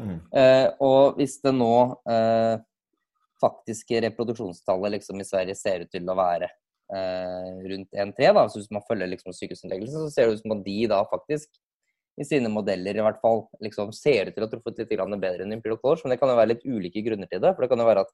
Mm. 0.00 0.18
Eh, 0.40 0.68
og 0.84 1.18
hvis 1.20 1.38
det 1.44 1.52
nå 1.56 1.74
eh, 2.08 2.56
faktiske 3.42 4.00
reproduksjonstallet 4.06 4.96
liksom 4.96 5.20
i 5.20 5.28
Sverige 5.28 5.58
ser 5.58 5.84
ut 5.84 5.92
til 5.92 6.08
å 6.08 6.16
være 6.16 6.48
rundt 6.92 7.94
1-3. 7.96 8.32
da, 8.36 8.46
så 8.48 8.58
Hvis 8.60 8.72
man 8.74 8.84
følger 8.88 9.08
liksom 9.08 9.32
sykehusinnleggelsen, 9.32 10.02
så 10.02 10.10
ser 10.12 10.28
det 10.28 10.36
ut 10.36 10.42
som 10.42 10.56
at 10.56 10.64
de 10.66 10.78
da 10.90 10.98
faktisk 11.08 11.48
i 12.20 12.26
sine 12.28 12.50
modeller 12.52 12.98
i 12.98 13.04
hvert 13.04 13.20
fall 13.22 13.46
liksom 13.64 13.92
ser 13.96 14.28
ut 14.28 14.36
til 14.36 14.44
å 14.44 14.48
ha 14.48 14.52
truffet 14.52 14.82
litt 14.82 14.92
bedre 15.22 15.46
enn 15.46 15.54
Imperial 15.56 15.80
College. 15.80 16.04
Men 16.04 16.14
det 16.14 16.20
kan 16.20 16.32
jo 16.32 16.36
være 16.36 16.52
litt 16.52 16.66
ulike 16.66 17.04
grunner 17.06 17.30
til 17.30 17.40
det. 17.40 17.54
For 17.54 17.64
det 17.64 17.70
kan 17.72 17.80
jo 17.80 17.88
være 17.88 18.04
at 18.04 18.12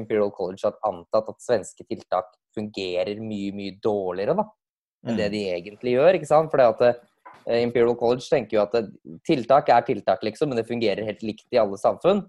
Imperial 0.00 0.32
College 0.34 0.66
har 0.66 0.78
antatt 0.88 1.30
at 1.30 1.44
svenske 1.44 1.86
tiltak 1.86 2.32
fungerer 2.56 3.20
mye, 3.22 3.52
mye 3.54 3.78
dårligere 3.84 4.34
da, 4.40 4.46
enn 5.06 5.18
det 5.18 5.28
mm. 5.28 5.34
de 5.34 5.42
egentlig 5.54 5.96
gjør. 5.96 6.18
ikke 6.18 6.30
sant? 6.30 6.50
For 6.50 6.60
det 6.60 6.68
at 6.72 6.84
eh, 6.88 7.60
Imperial 7.62 7.96
College 8.00 8.26
tenker 8.26 8.58
jo 8.58 8.64
at 8.64 8.92
tiltak 9.28 9.70
er 9.70 9.84
tiltak, 9.86 10.24
liksom, 10.26 10.50
men 10.50 10.58
det 10.58 10.68
fungerer 10.68 11.06
helt 11.06 11.22
likt 11.26 11.46
i 11.52 11.60
alle 11.62 11.78
samfunn. 11.80 12.24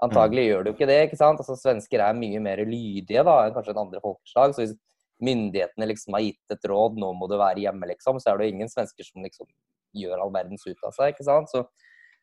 Antagelig 0.00 0.46
gjør 0.46 0.62
det 0.64 0.70
jo 0.70 0.78
ikke 0.78 0.88
det. 0.88 1.00
ikke 1.08 1.20
sant? 1.20 1.42
Altså, 1.42 1.58
Svensker 1.60 2.00
er 2.00 2.16
mye 2.16 2.40
mer 2.40 2.62
lydige 2.64 3.24
da, 3.26 3.34
enn 3.44 3.56
kanskje 3.56 3.74
en 3.74 3.82
andre 3.82 4.00
folkeslag. 4.00 4.54
Så 4.56 4.64
hvis 4.64 4.78
myndighetene 5.24 5.88
liksom 5.90 6.16
har 6.16 6.24
gitt 6.24 6.54
et 6.54 6.66
råd, 6.70 6.98
nå 7.00 7.12
må 7.16 7.28
du 7.30 7.36
være 7.40 7.64
hjemme, 7.64 7.88
liksom, 7.92 8.20
så 8.20 8.32
er 8.32 8.38
det 8.40 8.48
jo 8.48 8.56
ingen 8.56 8.72
svensker 8.72 9.06
som 9.06 9.24
liksom 9.24 9.48
gjør 9.96 10.22
all 10.22 10.32
verdens 10.34 10.66
ut 10.66 10.86
av 10.86 10.94
seg. 10.96 11.14
ikke 11.14 11.26
sant? 11.26 11.50
Så, 11.52 11.64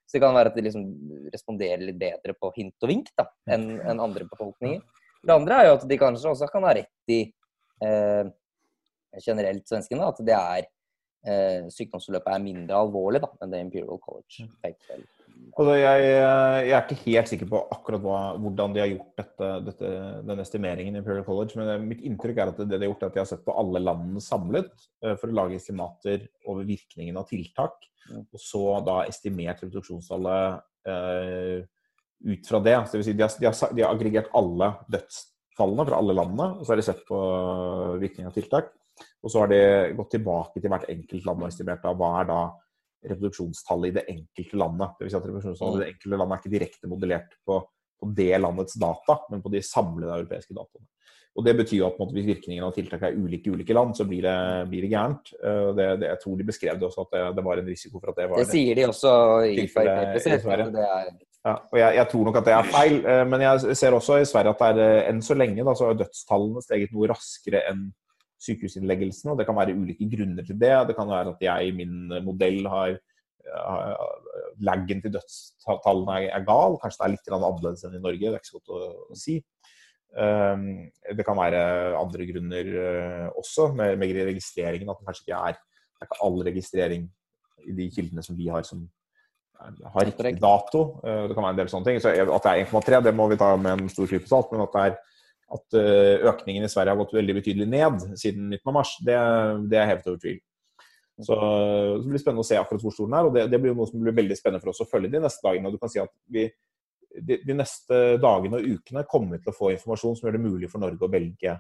så 0.07 0.17
det 0.17 0.23
kan 0.23 0.37
være 0.37 0.53
at 0.53 0.57
de 0.57 0.65
liksom 0.65 0.85
responderer 1.33 1.83
litt 1.83 1.99
bedre 1.99 2.35
på 2.37 2.51
hint 2.55 2.87
og 2.87 2.91
vink 2.93 3.11
da, 3.19 3.27
enn 3.53 3.69
en 3.81 4.03
andre 4.03 4.27
befolkninger. 4.29 4.81
Det 5.27 5.35
andre 5.35 5.59
er 5.59 5.69
jo 5.69 5.77
at 5.77 5.87
de 5.89 5.99
kanskje 5.99 6.31
også 6.31 6.49
kan 6.51 6.65
ha 6.67 6.73
rett 6.77 7.13
i 7.13 7.21
eh, 7.83 8.29
generelt 9.25 9.67
svenskene, 9.67 10.07
at 10.07 10.21
det 10.25 10.37
er 10.37 10.69
sykdomsforløpet 11.73 12.33
er 12.33 12.43
mindre 12.43 12.81
alvorlig 12.81 13.21
da, 13.23 13.29
enn 13.43 13.53
det 13.53 13.61
Imperial 13.65 14.01
College 14.03 14.47
peker 14.63 14.93
vel. 14.93 15.05
Altså, 15.57 15.73
jeg, 15.77 16.05
jeg, 16.05 16.73
er 16.73 16.83
ikke 16.83 16.97
helt 17.03 17.29
sikker 17.31 17.49
på 17.51 17.59
akkurat 17.73 18.01
hva, 18.01 18.17
hvordan 18.41 18.73
de 18.73 18.81
har 18.81 18.89
gjort 18.91 19.21
dette, 19.21 19.49
dette, 19.67 19.91
den 20.27 20.41
estimeringen 20.41 20.97
i 20.97 21.01
Imperial 21.01 21.25
College, 21.25 21.57
men 21.59 21.87
mitt 21.89 22.01
inntrykk 22.05 22.41
er 22.41 22.51
at 22.51 22.61
det 22.61 22.67
de 22.73 22.79
har 22.79 22.91
gjort 22.91 23.05
er 23.05 23.11
at 23.11 23.17
de 23.17 23.21
har 23.21 23.29
sett 23.29 23.45
på 23.45 23.55
alle 23.57 23.81
landene 23.81 24.21
samlet 24.23 24.71
for 25.01 25.29
å 25.29 25.37
lage 25.37 25.57
estimater 25.57 26.27
over 26.49 26.65
virkningen 26.67 27.17
av 27.21 27.29
tiltak, 27.29 27.85
mm. 28.09 28.23
og 28.23 28.41
så 28.41 28.63
da 28.85 28.99
estimert 29.09 29.61
reproduksjonstallet 29.63 30.65
eh, 30.93 31.65
ut 32.27 32.49
fra 32.49 32.61
det. 32.63 32.75
Så 32.85 32.97
det 32.97 33.01
vil 33.01 33.07
si, 33.09 33.17
de, 33.17 33.25
har, 33.25 33.37
de, 33.39 33.49
har, 33.49 33.75
de 33.77 33.85
har 33.85 33.93
aggregert 33.93 34.33
alle 34.37 34.71
dødsfallene 34.93 35.87
fra 35.89 36.01
alle 36.01 36.17
landene, 36.17 36.49
og 36.57 36.65
så 36.65 36.73
har 36.73 36.81
de 36.81 36.87
sett 36.89 37.03
på 37.07 37.21
virkningen 38.01 38.31
av 38.31 38.37
tiltak. 38.37 38.73
Og 39.23 39.33
så 39.33 39.43
har 39.43 39.51
de 39.51 39.61
gått 39.97 40.13
tilbake 40.15 40.61
til 40.61 40.71
hvert 40.71 40.89
enkelt 40.93 41.25
land 41.27 41.43
og 41.43 41.49
estimert 41.49 41.83
da 41.83 41.93
hva 41.97 42.11
er 42.21 42.29
da 42.29 42.41
reproduksjonstallet 43.07 43.89
i 43.89 43.95
det 43.97 44.05
enkelte 44.13 44.59
landet. 44.59 44.93
Det 44.97 45.05
vil 45.05 45.13
si 45.13 45.17
at 45.19 45.25
reproduksjonstallet 45.25 45.79
i 45.79 45.83
det 45.83 45.89
enkelte 45.93 46.19
landet 46.21 46.35
er 46.35 46.43
ikke 46.43 46.53
direkte 46.53 46.91
modellert 46.91 47.33
på, 47.47 47.57
på, 48.01 48.11
det 48.17 48.29
landets 48.41 48.77
data, 48.81 49.17
men 49.31 49.43
på 49.43 49.53
de 49.53 49.63
samlede 49.65 50.21
europeiske 50.21 50.55
dataene. 50.57 50.87
Og 51.37 51.45
Det 51.45 51.53
betyr 51.53 51.77
jo 51.83 51.85
at 51.85 51.99
måte, 52.01 52.15
hvis 52.17 52.25
virkningen 52.25 52.65
av 52.65 52.71
tiltak 52.73 53.03
er 53.05 53.17
ulike 53.17 53.51
i 53.51 53.53
ulike 53.53 53.75
land, 53.77 53.91
så 53.93 54.07
blir 54.09 54.23
det, 54.25 54.37
blir 54.71 54.87
det 54.87 54.89
gærent. 54.89 55.29
Eh, 55.37 55.67
det, 55.77 55.85
det, 56.01 56.07
jeg 56.09 56.19
tror 56.23 56.39
de 56.39 56.47
beskrev 56.47 56.79
det 56.79 56.87
også, 56.87 57.05
at 57.05 57.13
det, 57.13 57.21
det, 57.37 57.43
var 57.45 57.61
en 57.61 57.69
risiko 57.69 57.99
for 57.99 58.09
at 58.09 58.17
det 58.17 58.25
var 58.31 58.41
Det 58.41 58.49
sier 58.49 58.79
de 58.79 58.87
også 58.87 59.11
i 59.45 59.67
Sverige. 59.69 60.71
Ja, 61.45 61.53
og 61.53 61.77
jeg, 61.79 61.93
jeg, 61.95 62.07
tror 62.11 62.25
nok 62.27 62.39
at 62.41 62.47
det 62.49 62.55
er 62.57 62.71
feil, 62.73 62.97
eh, 63.05 63.21
men 63.29 63.45
jeg 63.45 63.77
ser 63.77 63.95
også 63.95 64.17
i 64.17 64.25
Sverige 64.27 64.55
at 64.55 64.63
det 64.79 64.87
er, 64.87 65.05
enn 65.11 65.21
så 65.23 65.37
lenge 65.37 65.61
da, 65.61 65.77
så 65.77 65.91
har 65.91 66.01
dødstallene 66.01 66.65
steget 66.65 66.97
noe 66.97 67.11
raskere 67.13 67.61
enn 67.69 67.85
sykehusinnleggelsen. 68.43 69.31
og 69.31 69.39
Det 69.39 69.47
kan 69.47 69.57
være 69.57 69.75
ulike 69.75 70.07
grunner 70.11 70.45
til 70.45 70.59
det. 70.59 70.73
Det 70.89 70.95
kan 70.97 71.09
være 71.09 71.33
at 71.35 71.41
jeg 71.41 71.69
i 71.69 71.75
min 71.75 72.23
modell 72.25 72.67
har 72.67 72.97
Laggen 74.59 75.01
til 75.01 75.13
dødstallene 75.13 76.27
er 76.27 76.43
gal. 76.43 76.75
Kanskje 76.81 76.99
det 76.99 77.05
er 77.05 77.13
litt 77.13 77.29
annerledes 77.31 77.85
enn 77.87 77.95
i 77.95 78.01
Norge. 78.03 78.19
Det 78.19 78.33
er 78.33 78.41
ikke 78.41 78.49
så 78.49 78.59
godt 78.59 78.73
å, 78.75 79.17
si. 79.17 79.37
Um, 80.17 80.65
det 81.15 81.25
kan 81.27 81.37
være 81.37 81.61
andre 81.99 82.27
grunner 82.31 82.71
uh, 82.73 83.27
også, 83.39 83.69
med, 83.77 83.95
med, 84.01 84.15
registreringen. 84.31 84.89
At 84.89 84.99
det 84.99 85.07
kanskje 85.07 85.25
ikke 85.27 85.39
er, 85.51 85.59
det 85.61 86.03
er 86.03 86.09
ikke 86.09 86.19
all 86.27 86.43
registrering 86.49 87.07
i 87.67 87.77
de 87.77 87.89
kildene 87.93 88.25
som 88.25 88.37
vi 88.39 88.49
har, 88.51 88.65
som 88.67 88.83
har 89.57 90.05
riktig 90.05 90.35
dato. 90.41 90.81
Det 91.01 91.33
kan 91.33 91.43
være 91.43 91.55
en 91.55 91.61
del 91.61 91.69
sånne 91.71 91.87
ting. 91.87 92.01
Så 92.01 92.11
at 92.13 92.49
det 92.49 92.51
er 92.51 92.65
1,3, 92.67 92.99
det 93.07 93.15
må 93.15 93.29
vi 93.31 93.39
ta 93.39 93.53
med 93.57 93.73
en 93.73 93.93
stor 93.93 94.09
klype 94.09 94.29
salt. 94.29 94.51
Men 94.53 94.65
at 94.67 94.75
det 94.75 94.83
er 94.83 94.97
at 95.55 95.77
eh, 95.79 96.25
økningen 96.27 96.67
i 96.67 96.69
Sverige 96.71 96.93
har 96.93 96.99
gått 96.99 97.15
veldig 97.15 97.37
betydelig 97.37 97.67
ned 97.71 98.03
siden 98.19 98.49
midten 98.51 98.71
av 98.71 98.75
mars, 98.81 98.93
det, 99.05 99.15
det 99.71 99.79
er 99.79 99.89
hevet 99.93 100.09
over 100.11 100.21
tvil. 100.23 100.41
Så 101.23 101.35
det 101.97 102.11
blir 102.11 102.21
spennende 102.21 102.43
å 102.43 102.45
se 102.45 102.57
akkurat 102.59 102.83
hvor 102.83 102.93
stor 102.93 103.07
den 103.07 103.15
er. 103.17 103.27
og 103.27 103.33
det, 103.33 103.47
det, 103.49 103.59
blir 103.61 103.73
noe 103.73 103.87
som 103.89 104.03
blir 104.03 104.13
veldig 104.17 104.35
spennende 104.37 104.61
for 104.61 104.73
oss 104.73 104.83
å 104.83 104.89
følge 104.89 105.09
de 105.15 105.23
neste 105.23 105.47
dagene. 105.47 105.69
og 105.69 105.73
du 105.73 105.81
kan 105.81 105.91
si 105.93 106.01
at 106.03 106.11
vi, 106.29 106.43
de, 107.15 107.39
de, 107.41 107.55
neste 107.57 108.01
dagene 108.21 108.59
og 108.59 108.67
ukene 108.75 109.05
kommer 109.09 109.37
vi 109.37 109.45
til 109.45 109.53
å 109.53 109.57
få 109.57 109.71
informasjon 109.73 110.19
som 110.19 110.27
gjør 110.27 110.37
det 110.37 110.43
mulig 110.43 110.69
for 110.69 110.83
Norge 110.83 111.07
å 111.07 111.11
velge 111.11 111.55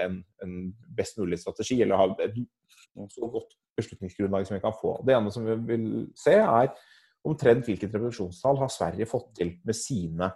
en, 0.00 0.16
en 0.46 0.56
best 0.96 1.18
mulig 1.18 1.40
strategi, 1.42 1.80
eller 1.82 1.98
ha 1.98 2.08
et 2.24 2.38
så 3.10 3.28
godt 3.28 3.56
beslutningsgrunnlag 3.76 4.46
som 4.46 4.54
vi 4.54 4.62
kan 4.62 4.76
få. 4.78 4.96
Det 5.04 5.16
ene 5.16 5.34
som 5.34 5.44
vi 5.44 5.58
vil 5.68 5.86
se, 6.16 6.38
er 6.38 6.70
omtrent 7.26 7.66
hvilket 7.66 7.90
reproduksjonstall 7.90 8.62
har 8.62 8.72
Sverige 8.72 9.08
fått 9.10 9.32
til 9.40 9.56
med 9.66 9.76
sine 9.76 10.30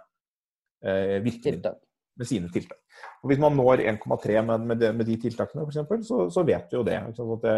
eh, 0.83 1.17
virkemidler 1.23 1.79
med 2.19 2.27
sine 2.27 2.51
tiltak. 2.51 2.79
Og 3.23 3.31
Hvis 3.31 3.39
man 3.41 3.55
når 3.55 3.85
1,3 3.93 4.41
med, 4.45 4.67
med, 4.67 4.85
med, 4.97 5.07
de 5.07 5.15
tiltakene, 5.23 5.65
eksempel, 5.67 6.03
så, 6.05 6.25
så 6.33 6.43
vet 6.47 6.67
vi 6.71 6.77
jo 6.77 6.85
det. 6.87 6.99
At 6.99 7.19
det 7.45 7.55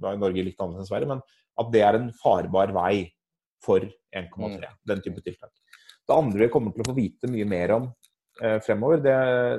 da 0.00 0.12
er 0.12 0.20
Norge 0.20 0.44
litt 0.46 0.60
annerledes 0.60 0.86
enn 0.86 0.90
Sverige, 0.90 1.10
men 1.12 1.22
at 1.58 1.72
det 1.74 1.82
er 1.84 1.98
en 1.98 2.10
farbar 2.16 2.72
vei 2.76 3.08
for 3.64 3.84
1,3. 3.84 4.28
Mm. 4.38 4.78
Den 4.88 5.02
type 5.04 5.24
tiltak. 5.24 5.52
Det 6.08 6.16
andre 6.16 6.46
vi 6.46 6.52
kommer 6.52 6.72
til 6.72 6.84
å 6.84 6.88
få 6.88 6.96
vite 6.96 7.28
mye 7.30 7.48
mer 7.48 7.74
om 7.76 7.90
eh, 8.42 8.56
fremover, 8.64 9.02
det, 9.04 9.16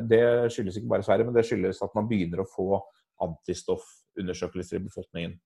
det, 0.09 0.23
skyldes 0.53 0.79
ikke 0.79 0.93
bare 0.95 1.05
Sverige, 1.05 1.27
men 1.27 1.37
det 1.37 1.45
skyldes 1.45 1.83
at 1.85 1.93
man 1.97 2.09
begynner 2.09 2.41
å 2.41 2.49
få 2.49 2.81
antistoffundersøkelser 3.25 4.79
i 4.79 4.85
befolkningen. 4.87 5.37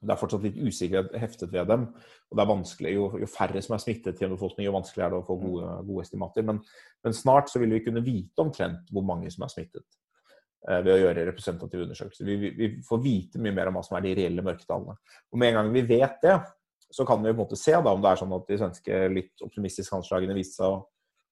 Det 0.00 0.12
er 0.12 0.20
fortsatt 0.20 0.44
litt 0.44 0.56
usikkerhet 0.60 1.14
heftet 1.20 1.52
ved 1.52 1.68
dem. 1.70 1.86
og 2.30 2.36
det 2.36 2.42
er 2.42 2.50
vanskelig, 2.50 2.94
Jo, 2.94 3.04
jo 3.20 3.28
færre 3.30 3.62
som 3.62 3.76
er 3.76 3.82
smittet 3.82 4.20
i 4.20 4.26
en 4.26 4.34
befolkning, 4.34 4.66
jo 4.66 4.74
vanskeligere 4.76 5.06
er 5.10 5.14
det 5.14 5.20
å 5.22 5.26
få 5.26 5.36
gode, 5.40 5.68
gode 5.88 6.06
estimater. 6.06 6.46
Men, 6.46 6.60
men, 7.04 7.16
snart 7.16 7.52
så 7.52 7.62
vil 7.62 7.76
vi 7.76 7.84
kunne 7.84 8.04
vite 8.04 8.42
omtrent 8.42 8.90
hvor 8.92 9.06
mange 9.06 9.30
som 9.32 9.46
er 9.46 9.52
smittet 9.52 9.86
eh, 10.68 10.80
ved 10.80 10.92
å 10.92 10.98
gjøre 11.04 11.28
representative 11.30 11.86
undersøkelser. 11.86 12.28
Vi, 12.28 12.36
vi, 12.42 12.52
vi, 12.58 12.70
får 12.84 13.02
vite 13.04 13.40
mye 13.40 13.54
mer 13.56 13.70
om 13.70 13.78
hva 13.78 13.84
som 13.86 13.96
er 13.98 14.06
de 14.08 14.16
reelle 14.20 14.44
mørketallene. 14.44 14.98
Og 15.32 15.40
Med 15.40 15.52
en 15.52 15.60
gang 15.60 15.72
vi 15.74 15.86
vet 15.94 16.20
det, 16.24 16.36
så 16.94 17.06
kan 17.08 17.22
vi 17.22 17.32
på 17.32 17.38
en 17.38 17.42
måte 17.42 17.58
se 17.58 17.72
da, 17.74 17.90
om 17.90 18.02
det 18.02 18.10
er 18.10 18.20
sånn 18.20 18.36
at 18.36 18.50
de 18.50 18.58
svenske 18.60 19.00
litt 19.10 19.42
optimistiske 19.42 19.96
anslagene 19.96 20.36
viste 20.36 20.60
seg 20.60 20.76
å, 20.76 20.84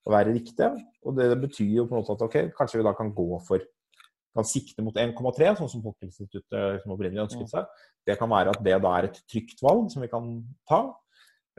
å 0.08 0.14
være 0.14 0.34
riktige. 0.34 0.72
Og 1.06 1.14
det, 1.18 1.28
det, 1.34 1.38
betyr 1.44 1.76
jo 1.76 1.86
på 1.86 1.94
en 1.94 2.02
måte 2.02 2.16
at 2.16 2.24
ok, 2.26 2.38
kanskje 2.56 2.80
vi 2.80 2.86
da 2.88 2.94
kan 2.98 3.12
gå 3.14 3.28
for 3.46 3.62
kan 4.32 4.48
sikte 4.48 4.84
mot 4.84 4.96
1,3, 4.96 5.52
sånn 5.58 5.70
som 5.70 5.84
Folkehelseinstituttet 5.84 6.78
liksom 6.78 6.94
opprinnelig 6.94 7.26
ønsket 7.26 7.52
seg. 7.52 7.84
Det 8.08 8.16
kan 8.20 8.30
være 8.32 8.54
at 8.54 8.62
det 8.64 8.78
da 8.80 8.92
er 8.96 9.08
et 9.10 9.20
trygt 9.28 9.60
valg 9.64 9.90
som 9.92 10.04
vi 10.04 10.10
kan 10.12 10.30
ta. 10.68 10.80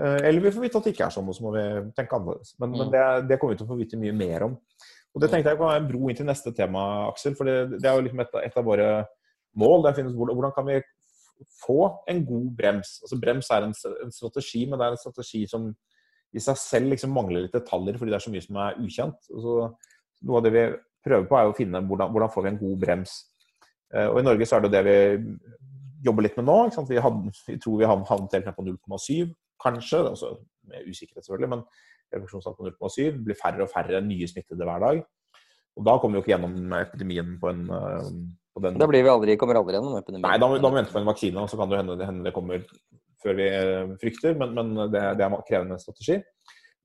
Eh, 0.02 0.20
eller 0.30 0.42
vi 0.42 0.54
får 0.56 0.66
vite 0.66 0.80
at 0.80 0.88
det 0.88 0.96
ikke 0.96 1.06
er 1.06 1.14
sånn, 1.14 1.30
og 1.30 1.38
så 1.38 1.46
må 1.46 1.54
vi 1.54 1.64
tenke 1.98 2.18
annerledes. 2.18 2.56
Men, 2.62 2.74
men 2.80 2.90
det, 2.94 3.04
det, 3.30 3.38
kommer 3.38 3.54
vi 3.54 3.62
til 3.62 3.68
å 3.68 3.74
få 3.74 3.80
vite 3.80 4.00
mye 4.02 4.16
mer 4.18 4.48
om. 4.50 4.58
Og 5.14 5.22
Det 5.22 5.30
tenkte 5.30 5.54
jeg 5.54 5.60
kan 5.60 5.70
være 5.70 5.84
en 5.84 5.90
bro 5.92 6.10
inn 6.10 6.18
til 6.18 6.30
neste 6.30 6.54
tema, 6.58 6.84
Aksel. 7.12 7.38
For 7.38 7.50
det, 7.50 7.78
det 7.78 7.90
er 7.90 7.98
jo 8.00 8.06
liksom 8.08 8.24
et, 8.26 8.38
et, 8.42 8.58
av 8.58 8.66
våre 8.66 8.90
mål. 9.62 9.86
Det 9.86 9.96
finnes, 10.00 10.16
hvordan 10.18 10.56
kan 10.56 10.70
vi 10.72 10.80
få 11.62 11.80
en 12.10 12.24
god 12.26 12.48
brems? 12.58 12.96
Altså 13.06 13.20
Brems 13.22 13.52
er 13.54 13.68
en, 13.68 13.76
en, 14.06 14.16
strategi, 14.16 14.64
men 14.66 14.82
det 14.82 14.88
er 14.88 14.96
en 14.96 15.04
strategi 15.04 15.44
som 15.50 15.70
i 16.34 16.42
seg 16.42 16.58
selv 16.58 16.90
liksom 16.90 17.14
mangler 17.14 17.46
litt 17.46 17.54
detaljer 17.54 18.00
fordi 18.00 18.10
det 18.10 18.18
er 18.18 18.26
så 18.26 18.34
mye 18.34 18.46
som 18.48 18.58
er 18.64 18.80
ukjent. 18.82 19.30
Så 19.30 19.58
noe 20.26 20.40
av 20.40 20.48
det 20.48 20.54
vi 20.56 20.64
prøver 21.06 21.30
på, 21.30 21.38
er 21.38 21.52
å 21.52 21.56
finne 21.58 21.84
hvordan, 21.84 22.12
hvordan 22.14 22.34
får 22.34 22.46
vi 22.46 22.52
en 22.52 22.60
god 22.62 22.76
brems. 22.84 23.16
Eh, 23.94 24.10
og 24.10 24.20
I 24.20 24.26
Norge 24.28 24.50
så 24.50 24.58
er 24.58 24.66
det 24.66 24.74
det 24.76 24.84
vi 24.88 24.98
jobber 26.08 26.28
litt 26.28 26.38
med 26.40 26.50
nå. 26.50 26.60
Vi, 26.90 27.00
hadde, 27.06 27.34
vi, 27.48 27.58
tror 27.64 27.80
vi 27.80 27.90
havnet 27.90 28.38
helt 28.38 28.48
ned 28.50 28.58
på 28.58 28.68
0,7, 28.68 29.34
kanskje. 29.64 30.04
Altså, 30.14 30.36
med 30.70 30.88
usikkerhet, 30.88 31.26
selvfølgelig, 31.26 31.52
men 31.56 31.66
refleksjonstall 32.14 32.56
på 32.58 32.70
0,7. 32.72 33.20
Blir 33.26 33.40
færre 33.40 33.66
og 33.66 33.72
færre 33.72 34.04
nye 34.06 34.30
smittede 34.30 34.68
hver 34.70 34.88
dag. 34.88 35.04
Og 35.74 35.86
Da 35.88 35.98
kommer 35.98 36.16
vi 36.16 36.22
jo 36.22 36.26
ikke 36.26 36.36
gjennom 36.36 36.74
epidemien 36.78 37.38
på 37.42 37.50
en 37.50 37.64
eh, 37.74 38.10
på 38.54 38.62
den... 38.62 38.78
Da 38.78 38.88
blir 38.90 39.02
vi 39.02 39.10
aldri, 39.10 39.36
kommer 39.42 39.58
aldri 39.58 39.78
gjennom 39.80 39.96
epidemien? 39.98 40.28
Nei, 40.28 40.38
da, 40.42 40.50
da 40.62 40.70
må 40.70 40.76
vi 40.76 40.82
vente 40.84 40.94
på 40.94 41.02
en 41.02 41.10
vaksine. 41.10 41.46
Så 41.50 41.58
kan 41.58 41.72
det 41.72 41.80
hende, 41.82 42.20
det 42.28 42.34
kommer 42.36 42.62
før 43.24 43.40
vi 43.40 43.48
eh, 43.50 43.94
frykter, 44.02 44.36
men, 44.40 44.54
men 44.58 44.92
det, 44.94 45.02
det, 45.18 45.26
er 45.26 45.46
krevende 45.48 45.80
strategi. 45.82 46.20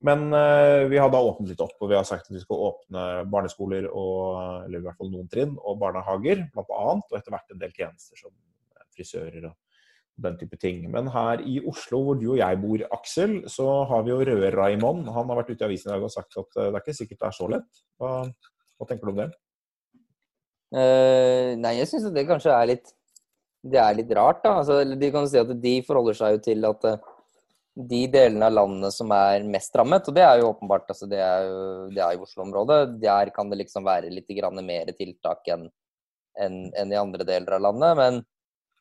Men 0.05 0.29
uh, 0.31 0.87
vi 0.87 0.99
har 1.01 1.09
da 1.11 1.19
åpnet 1.19 1.51
litt 1.51 1.63
opp, 1.63 1.75
og 1.83 1.89
vi 1.91 1.97
har 1.97 2.05
sagt 2.07 2.29
at 2.29 2.35
vi 2.35 2.39
skal 2.39 2.61
åpne 2.69 3.07
barneskoler 3.31 3.89
og, 3.89 4.67
eller 4.67 4.79
i 4.79 4.85
hvert 4.85 4.99
fall 4.99 5.11
noen 5.11 5.27
trinn, 5.31 5.57
og 5.59 5.79
barnehager 5.81 6.45
bl.a. 6.53 6.85
Og 6.95 7.17
etter 7.17 7.35
hvert 7.35 7.51
en 7.51 7.59
del 7.59 7.73
tjenester 7.75 8.21
som 8.21 8.31
frisører 8.95 9.49
og 9.49 9.57
den 10.23 10.37
type 10.39 10.59
ting. 10.59 10.85
Men 10.91 11.11
her 11.11 11.43
i 11.47 11.59
Oslo, 11.67 12.01
hvor 12.05 12.19
du 12.19 12.29
og 12.33 12.39
jeg 12.39 12.61
bor, 12.61 12.85
Aksel, 12.95 13.35
så 13.51 13.67
har 13.91 14.07
vi 14.07 14.13
jo 14.13 14.21
Røde 14.23 14.53
Raymond. 14.55 15.07
Han 15.15 15.31
har 15.31 15.41
vært 15.41 15.51
ute 15.53 15.63
i 15.63 15.69
avisen 15.69 15.91
i 15.91 15.93
dag 15.95 16.07
og 16.07 16.15
sagt 16.15 16.39
at 16.39 16.57
uh, 16.59 16.65
det 16.69 16.73
er 16.73 16.81
ikke 16.83 16.97
sikkert 17.01 17.21
det 17.21 17.29
er 17.29 17.37
så 17.39 17.51
lett. 17.55 17.83
Hva, 17.99 18.15
hva 18.79 18.89
tenker 18.89 19.07
du 19.07 19.13
om 19.13 19.21
det? 19.23 19.29
Uh, 20.75 21.55
nei, 21.59 21.75
jeg 21.79 21.91
syns 21.91 22.11
det 22.13 22.27
kanskje 22.29 22.53
er 22.53 22.67
litt 22.69 22.91
Det 23.65 23.79
er 23.81 23.95
litt 23.97 24.11
rart, 24.15 24.43
da. 24.43 24.59
Altså, 24.61 24.83
de 24.85 25.11
kan 25.11 25.27
si 25.27 25.39
at 25.41 25.49
de 25.63 25.79
forholder 25.87 26.15
seg 26.15 26.37
jo 26.37 26.43
til 26.45 26.67
at 26.69 26.91
de 27.79 27.99
delene 28.11 28.47
av 28.49 28.55
landet 28.55 28.93
som 28.93 29.11
er 29.15 29.45
mest 29.47 29.75
rammet, 29.77 30.07
og 30.09 30.15
det 30.15 30.23
er 30.25 30.41
jo 30.41 30.49
åpenbart 30.51 30.89
altså 30.91 31.07
det 31.07 31.19
er 31.23 31.45
jo 31.47 31.59
det 31.95 32.01
er 32.03 32.15
i 32.15 32.23
Oslo-området, 32.23 32.79
der 32.99 33.31
kan 33.35 33.51
det 33.51 33.61
liksom 33.61 33.87
være 33.87 34.11
litt 34.11 34.31
mer 34.63 34.91
tiltak 34.97 35.47
enn 35.47 35.69
en, 36.39 36.73
en 36.73 36.91
i 36.91 36.99
andre 36.99 37.25
deler 37.27 37.57
av 37.57 37.61
landet. 37.61 37.99
Men 37.99 38.19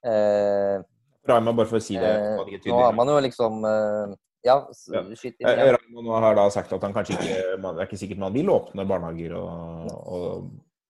eh, 0.07 0.87
Raima, 1.29 1.53
bare 1.53 1.71
for 1.71 1.79
å 1.79 1.83
si 1.83 1.99
det, 1.99 2.11
eh, 2.11 2.59
Nå 2.67 2.81
har 2.81 2.97
man 2.97 3.11
jo 3.11 3.19
liksom 3.23 3.65
eh, 3.69 4.17
Ja, 4.47 4.61
skyt 4.73 5.41
inn. 5.41 5.49
Ja. 5.49 5.77
Raima 5.77 6.21
har 6.25 6.39
da 6.39 6.49
sagt 6.55 6.73
at 6.73 6.85
han 6.87 6.95
kanskje 6.95 7.19
ikke 7.19 7.57
man, 7.63 7.77
Det 7.77 7.85
er 7.85 7.91
ikke 7.91 8.03
sikkert 8.05 8.23
man 8.23 8.37
vil 8.37 8.53
åpne 8.55 8.87
barnehager 8.89 9.35
og, 9.39 9.91
og 10.09 10.49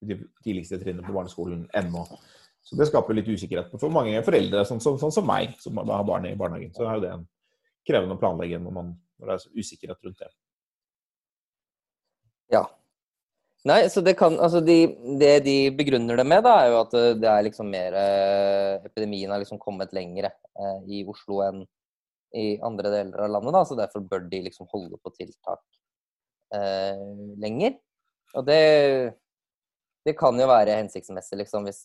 de 0.08 0.20
tidligste 0.44 0.78
trinnene 0.78 1.06
på 1.06 1.16
barneskolen 1.16 1.64
ennå. 1.76 2.04
Så 2.62 2.76
det 2.78 2.86
skaper 2.90 3.16
litt 3.16 3.30
usikkerhet 3.32 3.72
for 3.80 3.90
mange 3.90 4.20
foreldre, 4.22 4.62
sånn, 4.68 4.82
sånn, 4.84 4.98
sånn 5.00 5.14
som 5.14 5.26
meg, 5.26 5.56
som 5.62 5.80
har 5.80 6.04
barn 6.06 6.28
i 6.28 6.36
barnehagen. 6.38 6.70
Så 6.76 6.84
er 6.84 6.98
jo 6.98 7.02
det 7.02 7.10
en 7.16 7.24
krevende 7.88 8.16
å 8.16 8.20
planlegge 8.20 8.60
når, 8.62 8.74
man, 8.74 8.92
når 9.18 9.30
det 9.30 9.36
er 9.38 9.62
usikkerhet 9.62 10.04
rundt 10.04 10.20
det. 10.24 10.30
Ja. 12.54 12.64
Nei, 13.68 13.80
så 13.92 14.00
det 14.04 14.14
kan 14.16 14.38
Altså, 14.40 14.60
de, 14.64 14.76
det 15.20 15.32
de 15.44 15.56
begrunner 15.76 16.16
det 16.20 16.24
med, 16.28 16.44
da, 16.46 16.54
er 16.62 16.70
jo 16.72 16.78
at 16.84 16.94
det 17.20 17.28
er 17.28 17.42
liksom 17.48 17.68
mer 17.72 17.96
eh, 17.98 18.86
Epidemien 18.86 19.32
har 19.34 19.42
liksom 19.42 19.58
kommet 19.60 19.92
lengre 19.96 20.30
eh, 20.30 20.78
i 20.86 21.02
Oslo 21.08 21.42
enn 21.46 21.66
i 22.36 22.58
andre 22.60 22.90
deler 22.92 23.22
av 23.24 23.30
landet, 23.32 23.54
da, 23.56 23.60
så 23.64 23.76
derfor 23.76 24.02
bør 24.04 24.26
de 24.28 24.42
liksom 24.44 24.66
holde 24.68 24.98
på 25.00 25.12
tiltak 25.14 25.62
eh, 26.52 27.00
lenger. 27.40 27.78
Og 28.36 28.44
det 28.44 28.58
det 30.08 30.14
kan 30.16 30.38
jo 30.40 30.46
være 30.48 30.76
hensiktsmessig 30.78 31.36
liksom, 31.42 31.66
hvis 31.68 31.82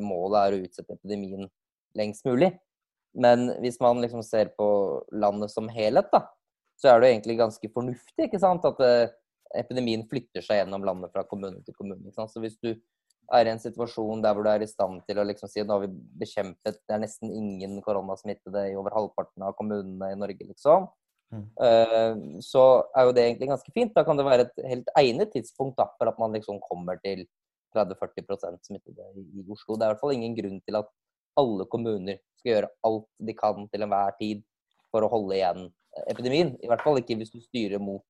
målet 0.00 0.38
er 0.40 0.54
å 0.54 0.60
utsette 0.64 0.94
epidemien 0.96 1.48
lengst 1.98 2.24
mulig. 2.24 2.54
Men 3.14 3.48
hvis 3.62 3.80
man 3.82 4.00
liksom 4.02 4.22
ser 4.22 4.52
på 4.58 4.68
landet 5.12 5.50
som 5.50 5.68
helhet, 5.72 6.10
da, 6.12 6.24
så 6.80 6.92
er 6.92 7.00
det 7.00 7.10
egentlig 7.10 7.40
ganske 7.40 7.72
fornuftig 7.74 8.28
ikke 8.28 8.40
sant? 8.40 8.64
at 8.64 8.78
uh, 8.80 9.10
epidemien 9.58 10.06
flytter 10.08 10.44
seg 10.44 10.62
gjennom 10.62 10.86
landet 10.86 11.12
fra 11.14 11.24
kommune 11.28 11.60
til 11.66 11.76
kommune. 11.76 12.04
Ikke 12.06 12.20
sant? 12.20 12.32
Så 12.32 12.42
hvis 12.42 12.56
du 12.62 12.72
er 13.30 13.46
i 13.46 13.52
en 13.52 13.62
situasjon 13.62 14.22
der 14.24 14.34
hvor 14.34 14.46
du 14.46 14.50
er 14.50 14.62
i 14.64 14.70
stand 14.70 15.02
til 15.06 15.20
å 15.20 15.26
liksom 15.26 15.50
si 15.50 15.62
at 15.62 15.68
nå 15.68 15.76
har 15.76 15.84
vi 15.84 15.90
bekjempet 16.22 16.80
det 16.80 16.94
er 16.96 17.02
nesten 17.02 17.30
ingen 17.30 17.76
koronasmittede 17.84 18.64
i 18.72 18.78
over 18.78 18.94
halvparten 18.96 19.44
av 19.46 19.54
kommunene 19.58 20.08
i 20.10 20.18
Norge, 20.18 20.46
liksom, 20.48 20.88
mm. 21.34 21.44
uh, 21.62 22.40
så 22.46 22.64
er 22.94 23.06
jo 23.06 23.14
det 23.18 23.26
egentlig 23.26 23.52
ganske 23.52 23.74
fint. 23.74 23.94
Da 23.96 24.06
kan 24.06 24.18
det 24.18 24.26
være 24.26 24.48
et 24.48 24.64
helt 24.70 24.90
egnet 24.98 25.34
tidspunkt 25.34 25.78
da, 25.82 25.90
for 25.98 26.10
at 26.10 26.18
man 26.22 26.34
liksom 26.38 26.62
kommer 26.64 26.98
til 27.04 27.26
30-40% 27.76 28.66
smittede 28.66 29.12
i 29.14 29.44
Oslo. 29.46 29.76
Det 29.76 29.84
er 29.84 29.90
i 29.90 29.94
hvert 29.94 30.02
fall 30.02 30.16
ingen 30.16 30.34
grunn 30.34 30.58
til 30.66 30.78
at 30.80 30.90
alle 31.38 31.66
kommuner 31.70 32.18
skal 32.40 32.54
gjøre 32.54 32.72
alt 32.88 33.06
de 33.28 33.36
kan 33.36 33.68
til 33.70 33.84
enhver 33.86 34.16
tid 34.18 34.42
for 34.90 35.06
å 35.06 35.10
holde 35.12 35.36
igjen 35.36 35.68
eh, 35.68 36.06
epidemien. 36.12 36.54
I 36.64 36.70
hvert 36.70 36.82
fall 36.84 37.00
ikke 37.00 37.18
hvis 37.20 37.32
du 37.34 37.40
styrer 37.42 37.82
mot 37.82 38.04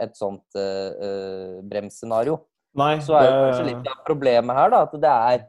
et 0.00 0.16
sånt 0.16 0.56
uh, 0.56 1.60
bremsscenario. 1.68 2.38
Nei, 2.80 2.94
Så 3.04 3.12
er 3.18 3.26
det 3.26 3.32
kanskje 3.36 3.66
litt 3.66 3.88
av 3.90 3.98
problemet 4.06 4.56
her 4.56 4.70
da, 4.72 4.78
at 4.86 4.94
det 5.02 5.10
er, 5.12 5.42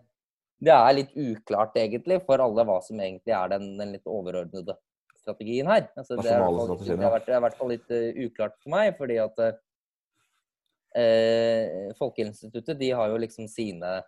det 0.68 0.74
er, 0.76 0.96
litt 0.98 1.14
uklart 1.16 1.78
egentlig 1.80 2.18
for 2.26 2.44
alle 2.44 2.66
hva 2.68 2.80
som 2.84 3.00
egentlig 3.00 3.36
er 3.38 3.54
den, 3.54 3.70
den 3.80 3.94
litt 3.96 4.10
overordnede 4.10 4.76
strategien 5.22 5.70
her. 5.72 5.86
Altså, 5.96 6.18
det, 6.18 6.34
er, 6.34 6.42
det, 6.42 6.98
har 7.00 7.14
vært, 7.14 7.28
det 7.30 7.36
er 7.36 7.40
i 7.40 7.44
hvert 7.46 7.60
fall 7.62 7.72
litt 7.72 7.94
uh, 7.94 8.24
uklart 8.26 8.58
for 8.60 8.74
meg, 8.76 8.92
fordi 9.00 9.22
at 9.24 9.44
uh, 9.46 9.52
eh, 10.98 11.92
Folkehelseinstituttet 12.00 12.80
de 12.82 12.92
har 12.98 13.14
jo 13.14 13.22
liksom 13.22 13.48
sine 13.52 14.02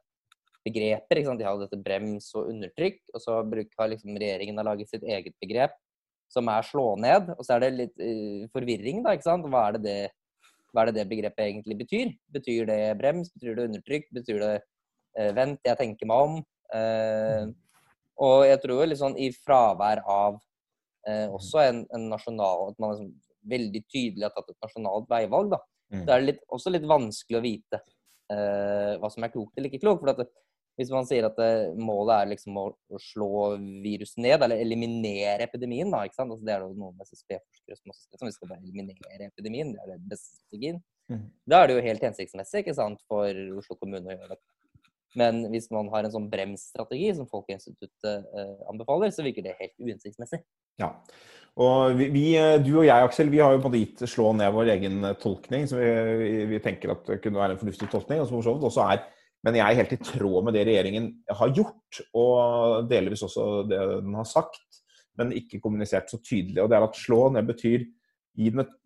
begreper. 0.66 1.20
Ikke 1.20 1.30
sant? 1.30 1.42
De 1.42 1.48
har 1.48 1.60
dette 1.60 1.80
brems 1.86 2.30
og 2.38 2.50
undertrykk. 2.52 3.02
Og 3.14 3.24
så 3.24 3.40
har 3.40 3.92
liksom 3.92 4.20
regjeringen 4.20 4.60
har 4.60 4.68
laget 4.70 4.92
sitt 4.92 5.04
eget 5.04 5.36
begrep, 5.44 5.76
som 6.32 6.50
er 6.52 6.68
slå 6.68 6.94
ned. 7.02 7.34
Og 7.38 7.46
så 7.46 7.56
er 7.56 7.66
det 7.66 7.72
litt 7.78 8.04
uh, 8.04 8.46
forvirring, 8.54 9.04
da. 9.06 9.16
ikke 9.16 9.30
sant? 9.30 9.50
Hva 9.50 9.68
er, 9.70 9.78
det 9.78 9.84
det, 9.88 10.54
hva 10.72 10.84
er 10.84 10.92
det 10.92 11.02
det 11.02 11.10
begrepet 11.12 11.48
egentlig 11.48 11.80
betyr? 11.84 12.16
Betyr 12.36 12.70
det 12.70 12.80
brems? 13.02 13.34
Betyr 13.36 13.60
det 13.60 13.68
undertrykk? 13.72 14.08
Betyr 14.20 14.40
det 14.46 14.54
uh, 14.62 15.32
vent, 15.38 15.62
jeg 15.66 15.82
tenker 15.82 16.10
meg 16.10 16.30
om? 16.30 16.40
Uh, 16.74 17.52
og 18.24 18.40
jeg 18.48 18.62
tror 18.64 18.88
litt 18.88 19.02
sånn 19.02 19.20
i 19.20 19.30
fravær 19.34 20.04
av 20.10 20.42
også 21.04 21.60
en, 21.60 21.80
en 21.92 22.04
nasjonal 22.08 22.70
At 22.70 22.78
man 22.80 22.94
liksom 22.94 23.08
veldig 23.52 23.80
tydelig 23.92 24.24
har 24.24 24.32
tatt 24.32 24.54
et 24.54 24.64
nasjonalt 24.64 25.10
veivalg, 25.12 25.50
da 25.52 25.58
Mm. 25.94 26.06
Så 26.06 26.10
er 26.10 26.22
det 26.22 26.30
litt, 26.32 26.40
også 26.50 26.74
litt 26.74 26.88
vanskelig 26.90 27.40
å 27.40 27.44
vite 27.44 27.82
hva 28.34 29.10
som 29.14 29.26
er 29.26 29.34
klokt 29.34 29.60
eller 29.60 29.70
ikke 29.70 29.84
klokt. 29.84 30.02
for 30.02 30.14
at 30.14 30.24
hvis 30.80 30.90
man 30.94 31.06
sier 31.06 31.28
at 31.28 31.38
eh, 31.44 31.74
målet 31.78 32.14
er 32.16 32.32
liksom 32.32 32.58
å, 32.58 32.66
slå 33.02 33.30
viruset 33.84 34.22
ned, 34.24 34.40
eller 34.42 34.62
eliminere 34.64 35.46
epidemien, 35.46 35.92
da, 35.94 36.02
ikke 36.08 36.18
sant? 36.18 36.34
Altså, 36.34 36.46
det 36.48 36.56
er 36.56 36.64
det 36.64 36.80
noen 36.82 37.06
SSB-forskere 37.06 37.78
som 37.78 37.94
også 37.94 38.08
sier 38.08 38.22
som 38.22 38.30
vi 38.30 38.34
skal 38.38 38.50
bare 38.50 38.64
eliminere 38.64 39.30
epidemien. 39.30 39.76
Det 39.76 39.84
er 39.84 39.94
det 39.94 40.10
beste 40.16 40.40
strategien. 40.40 40.82
Mm. 41.12 41.28
Da 41.52 41.60
er 41.60 41.70
det 41.70 41.78
jo 41.78 41.86
helt 41.86 42.08
hensiktsmessig 42.10 42.64
ikke 42.64 42.76
sant, 42.78 43.06
for 43.12 43.46
Oslo 43.60 43.78
kommune 43.78 44.10
å 44.10 44.18
gjøre 44.18 44.34
det. 44.34 44.42
Men 45.20 45.44
hvis 45.54 45.70
man 45.70 45.92
har 45.94 46.08
en 46.08 46.14
sånn 46.16 46.26
bremsstrategi 46.32 47.12
som 47.14 47.30
Folkeinstituttet 47.30 48.26
uh, 48.34 48.54
anbefaler, 48.72 49.14
så 49.14 49.22
virker 49.22 49.46
det 49.46 49.54
helt 49.60 49.76
uhensiktsmessig. 49.78 50.40
Ja, 50.82 50.90
og 51.62 52.00
vi, 52.00 52.08
vi, 52.10 52.26
du 52.66 52.72
og 52.80 52.88
jeg, 52.88 53.06
Aksel, 53.06 53.30
vi 53.30 53.42
har 53.44 53.54
jo 53.54 53.60
på 53.62 53.70
en 53.70 53.76
måte 53.76 53.82
gitt 53.84 54.02
slå 54.10 54.32
ned 54.34 54.50
vår 54.56 54.72
egen 54.74 55.04
eh, 55.06 55.18
tolkning, 55.22 55.68
som 55.70 55.78
vi, 55.78 56.48
vi 56.50 56.62
tenker 56.66 56.96
at 56.96 57.12
kunne 57.22 57.38
være 57.38 57.54
en 57.54 57.60
fornuftig 57.62 57.92
tolkning. 57.92 58.24
og 58.24 58.26
som 58.26 58.40
for 58.40 58.48
så 58.48 58.56
vidt 58.56 58.66
også 58.72 58.88
er 58.88 59.04
men 59.44 59.58
jeg 59.60 59.66
er 59.66 59.80
helt 59.82 59.96
i 59.96 60.04
tråd 60.04 60.46
med 60.48 60.56
det 60.56 60.68
regjeringen 60.70 61.10
har 61.40 61.52
gjort, 61.56 62.04
og 62.16 62.88
delvis 62.92 63.26
også 63.28 63.48
det 63.70 63.82
den 64.06 64.16
har 64.16 64.30
sagt, 64.30 64.64
men 65.20 65.34
ikke 65.36 65.60
kommunisert 65.62 66.10
så 66.10 66.22
tydelig. 66.24 66.62
Og 66.64 66.72
det 66.72 66.78
er 66.78 66.86
at 66.88 66.98
slå 66.98 67.28
ned 67.36 67.46
betyr 67.50 67.84
gi 68.34 68.48
den 68.50 68.64
et, 68.64 68.78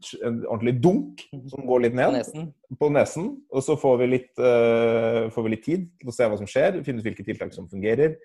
ordentlig 0.49 0.73
dunk 0.83 1.21
som 1.53 1.63
går 1.69 1.85
litt 1.85 1.95
ned 1.95 2.09
på 2.09 2.17
nesen. 2.17 2.49
På 2.81 2.89
nesen 2.91 3.29
og 3.47 3.63
så 3.63 3.77
får 3.79 4.01
vi, 4.01 4.09
litt, 4.17 4.33
uh, 4.41 5.29
får 5.31 5.45
vi 5.45 5.53
litt 5.53 5.63
tid 5.63 5.85
til 6.01 6.11
å 6.11 6.15
se 6.17 6.27
hva 6.27 6.39
som 6.41 6.49
skjer, 6.49 6.81
finne 6.83 6.99
ut 6.99 7.07
hvilke 7.07 7.23
tiltak 7.27 7.55
som 7.55 7.69
fungerer 7.71 8.17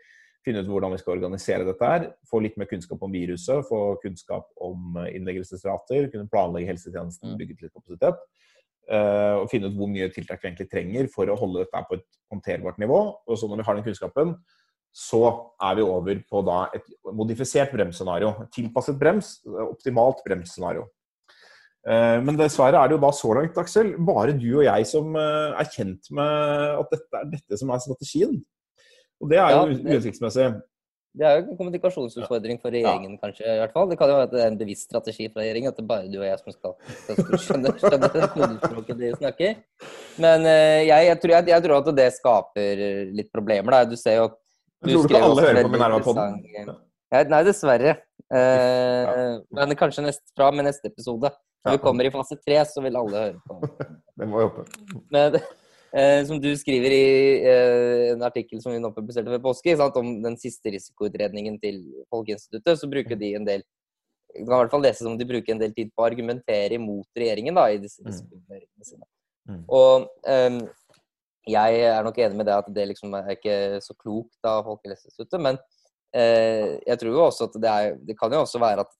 finne 0.46 0.62
ut 0.62 0.70
hvordan 0.70 0.94
vi 0.94 1.00
skal 1.00 1.16
organisere 1.16 1.66
dette 1.66 1.88
her. 1.88 2.08
Få 2.30 2.40
litt 2.42 2.56
mer 2.60 2.68
kunnskap 2.70 3.02
om 3.04 3.14
viruset, 3.14 3.66
få 3.68 3.82
kunnskap 4.02 4.48
om 4.62 4.98
eh, 5.02 5.12
innleggelsesrater, 5.18 6.08
kunne 6.12 6.30
planlegge 6.30 6.72
helsetjenesten, 6.72 7.32
mm. 7.32 7.38
bygge 7.40 7.58
litt 7.66 7.74
kapasitet. 7.74 8.22
Uh, 8.92 9.40
og 9.40 9.46
finne 9.48 9.70
ut 9.70 9.76
hvor 9.78 9.88
mye 9.88 10.10
tiltak 10.12 10.42
vi 10.42 10.50
egentlig 10.50 10.68
trenger 10.68 11.06
for 11.08 11.30
å 11.32 11.36
holde 11.40 11.62
dette 11.62 11.80
på 11.88 11.96
et 11.96 12.04
håndterbart 12.32 12.80
nivå. 12.82 12.98
Og 13.24 13.38
så 13.40 13.48
når 13.48 13.62
vi 13.62 13.64
har 13.68 13.78
den 13.78 13.86
kunnskapen, 13.86 14.34
så 14.92 15.22
er 15.64 15.78
vi 15.78 15.86
over 15.86 16.18
på 16.28 16.42
da 16.44 16.58
et 16.76 16.90
modifisert 17.16 17.72
bremsscenario. 17.72 18.34
Tilpasset 18.52 18.98
brems, 19.00 19.38
optimalt 19.64 20.20
bremsscenario. 20.26 20.84
Uh, 21.88 22.20
men 22.20 22.36
dessverre 22.36 22.82
er 22.82 22.90
det 22.90 22.98
jo 22.98 23.04
da 23.06 23.12
så 23.16 23.32
langt, 23.38 23.56
Aksel, 23.62 23.94
bare 23.96 24.36
du 24.36 24.50
og 24.58 24.66
jeg 24.68 24.90
som 24.92 25.16
er 25.16 25.72
kjent 25.72 26.12
med 26.12 26.76
at 26.82 26.92
dette 26.92 27.22
er 27.22 27.32
dette 27.32 27.60
som 27.62 27.72
er 27.72 27.82
strategien. 27.86 28.36
Og 29.22 29.32
det 29.32 29.40
er 29.40 29.54
jo 29.54 29.64
ja, 29.64 29.80
uhensiktsmessig. 29.86 30.50
Det 31.12 31.26
er 31.28 31.34
jo 31.36 31.42
en 31.52 31.56
kommunikasjonsutfordring 31.58 32.60
for 32.62 32.72
regjeringen, 32.72 33.16
ja. 33.18 33.20
kanskje. 33.20 33.44
i 33.44 33.58
hvert 33.60 33.74
fall. 33.74 33.88
Det 33.90 33.98
kan 34.00 34.08
jo 34.08 34.20
være 34.22 34.46
en 34.46 34.54
bevisst 34.56 34.86
strategi 34.88 35.26
fra 35.28 35.42
regjeringen, 35.42 35.68
at 35.68 35.76
det 35.76 35.84
er 35.84 35.90
bare 35.90 36.08
du 36.08 36.16
og 36.16 36.24
jeg 36.24 36.38
som 36.40 36.54
skal, 36.54 36.76
skal 37.02 37.42
skjønne, 37.42 37.72
skjønne 37.82 38.10
kodespråket 38.32 39.02
de 39.02 39.10
snakker. 39.18 39.58
Men 40.24 40.48
uh, 40.48 40.78
jeg, 40.80 41.10
jeg, 41.10 41.18
tror, 41.20 41.34
jeg, 41.36 41.50
jeg, 41.52 41.66
tror, 41.66 41.76
at 41.82 41.92
det 42.00 42.08
skaper 42.16 42.82
litt 43.20 43.28
problemer. 43.34 43.76
Da. 43.76 43.90
Du 43.92 44.00
ser 44.00 44.22
jo 44.22 44.30
du 44.82 44.94
Tror 44.94 45.04
du 45.04 45.12
ikke 45.12 45.22
alle 45.22 45.44
hører 45.44 45.66
på 45.66 45.76
Minerva-podden? 45.76 46.72
Nei, 47.12 47.42
dessverre. 47.46 47.96
Uh, 48.32 48.38
ja. 48.40 49.16
Men 49.60 49.76
kanskje 49.78 50.08
nest, 50.08 50.24
fra 50.32 50.48
med 50.54 50.66
neste 50.70 50.88
episode. 50.88 51.30
Når 51.62 51.76
vi 51.76 51.82
kommer 51.84 52.08
i 52.08 52.10
fase 52.10 52.40
tre, 52.40 52.56
så 52.66 52.82
vil 52.82 52.96
alle 52.98 53.26
høre 53.26 53.42
på. 53.46 53.74
det 54.18 54.26
må 54.26 54.40
vi 54.40 54.48
håpe. 54.48 54.64
Men, 55.14 55.36
Eh, 55.92 56.22
som 56.24 56.38
du 56.40 56.48
skriver 56.56 56.94
i 56.96 57.06
eh, 57.44 58.10
en 58.14 58.22
artikkel 58.24 58.62
som 58.62 58.72
vi 58.72 58.80
nå 58.80 58.88
publiserte 58.96 59.28
ved 59.28 59.42
påske, 59.44 59.74
sant, 59.76 59.96
om 60.00 60.14
den 60.24 60.38
siste 60.40 60.72
risikoutredningen 60.72 61.58
til 61.60 61.82
Folkeinstituttet, 62.12 62.80
så 62.80 62.88
bruker 62.88 63.18
de 63.20 63.34
en 63.36 63.48
del 63.48 63.64
du 64.32 64.46
kan 64.46 64.54
i 64.54 64.60
hvert 64.62 64.72
fall 64.72 64.84
lese 64.86 65.04
som 65.04 65.18
de 65.20 65.26
bruker 65.28 65.52
en 65.52 65.60
del 65.60 65.74
tid 65.76 65.90
på 65.92 66.00
å 66.00 66.06
argumentere 66.06 66.78
imot 66.78 67.20
regjeringen 67.20 67.58
da, 67.58 67.66
i 67.68 67.80
disse 67.82 68.00
mm. 68.00 68.14
sine. 68.80 69.04
Mm. 69.44 69.58
Og 69.68 70.06
um, 70.24 70.56
jeg 71.52 71.82
er 71.84 72.06
nok 72.06 72.20
enig 72.22 72.38
med 72.38 72.48
det 72.48 72.54
at 72.56 72.70
det 72.72 72.86
liksom 72.94 73.12
er 73.18 73.34
ikke 73.34 73.56
så 73.84 73.92
klokt 73.98 74.48
av 74.48 74.62
Folkehelseinstituttet, 74.70 75.36
men 75.44 75.60
uh, 75.60 76.68
jeg 76.86 76.96
tror 77.02 77.12
jo 77.12 77.26
også 77.26 77.50
at 77.50 77.60
det, 77.60 77.76
er, 77.76 78.00
det 78.08 78.16
kan 78.16 78.32
jo 78.32 78.40
også 78.46 78.62
være 78.62 78.86
at 78.86 78.98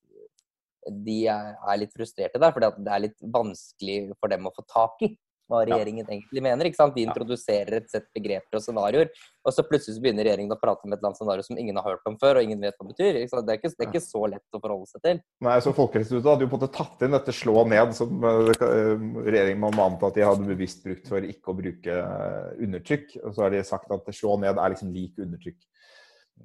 de 1.08 1.18
er, 1.30 1.52
er 1.56 1.80
litt 1.80 1.96
frustrerte 1.96 2.42
der, 2.42 2.52
fordi 2.52 2.84
det 2.84 2.92
er 2.92 3.04
litt 3.06 3.28
vanskelig 3.32 3.98
for 4.18 4.32
dem 4.32 4.50
å 4.50 4.52
få 4.52 4.66
tak 4.68 5.06
i 5.06 5.14
hva 5.52 5.62
regjeringen 5.68 6.06
ja. 6.06 6.16
egentlig 6.16 6.44
mener. 6.44 6.68
ikke 6.68 6.80
sant? 6.80 6.96
De 6.96 7.04
introduserer 7.06 7.78
et 7.78 7.90
sett 7.92 8.08
begreper 8.16 8.58
og 8.58 8.64
scenarioer, 8.64 9.10
og 9.42 9.54
så 9.54 9.64
plutselig 9.66 10.02
begynner 10.02 10.26
regjeringen 10.26 10.54
å 10.54 10.60
prate 10.60 10.86
om 10.86 10.92
et 10.92 10.98
eller 10.98 11.10
annet 11.10 11.20
scenario 11.20 11.46
som 11.46 11.58
ingen 11.60 11.78
har 11.78 11.88
hørt 11.90 12.08
om 12.08 12.18
før, 12.20 12.40
og 12.40 12.48
ingen 12.48 12.62
vet 12.62 12.76
hva 12.78 12.86
det 12.86 12.94
betyr. 12.94 13.18
Det 13.18 13.22
er, 13.22 13.58
ikke, 13.60 13.72
det, 13.72 13.86
er 13.86 13.90
ikke, 13.90 14.04
så 14.04 14.24
lett 14.32 14.58
å 14.58 14.62
forholde 14.62 14.90
seg 14.90 15.04
til. 15.06 15.22
Nei, 15.46 15.56
så 15.64 15.74
Folkehelseinstituttet 15.76 16.30
hadde 16.32 16.46
jo 16.46 16.52
på 16.52 16.58
en 16.58 16.64
måte 16.64 16.76
tatt 16.78 17.04
inn 17.06 17.16
dette 17.16 17.36
slå 17.36 17.66
ned, 17.72 17.94
som 17.98 18.28
eh, 18.30 18.52
eh, 18.68 19.06
regjeringen 19.28 19.62
må 19.66 19.86
anta 19.86 20.10
at 20.10 20.18
de 20.18 20.26
hadde 20.26 20.48
bevisst 20.48 20.86
brukt 20.86 21.10
for 21.10 21.28
ikke 21.28 21.52
å 21.52 21.58
bruke 21.58 21.98
eh, 21.98 22.48
undertrykk. 22.66 23.18
Og 23.26 23.36
så 23.36 23.46
har 23.46 23.54
de 23.54 23.64
sagt 23.66 23.92
at 23.94 24.12
slå 24.16 24.38
ned 24.42 24.56
er 24.56 24.74
liksom 24.74 24.94
lik 24.94 25.20
undertrykk. 25.22 25.60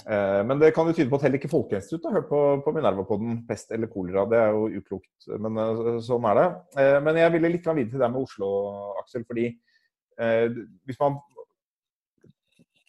Eh, 0.06 0.42
men 0.46 0.60
det 0.60 0.72
kan 0.76 0.88
jo 0.88 0.96
tyde 0.96 1.10
på 1.12 1.18
at 1.18 1.26
heller 1.26 1.40
ikke 1.40 1.52
Folkehelseinstituttet 1.52 2.10
har 2.10 2.20
hørt 2.20 2.30
på, 2.30 2.42
på 2.66 2.74
Minerva-podden 2.76 3.40
pest 3.48 3.72
eller 3.76 3.90
kolera. 3.92 4.26
Det 4.30 4.40
er 4.40 4.54
jo 4.56 4.82
uklokt, 4.82 5.30
men 5.34 5.62
eh, 5.64 5.90
sånn 6.06 6.28
er 6.32 6.40
det. 6.40 6.46
Eh, 6.84 6.98
men 7.04 7.22
jeg 7.22 7.34
ville 7.36 7.54
litt 7.56 7.68
videre 7.72 7.94
til 7.96 8.04
det 8.04 8.12
med 8.14 8.22
Oslo, 8.24 8.52
Aksel. 9.04 9.26
fordi 9.28 9.50
hvis 10.18 10.98
man 10.98 11.20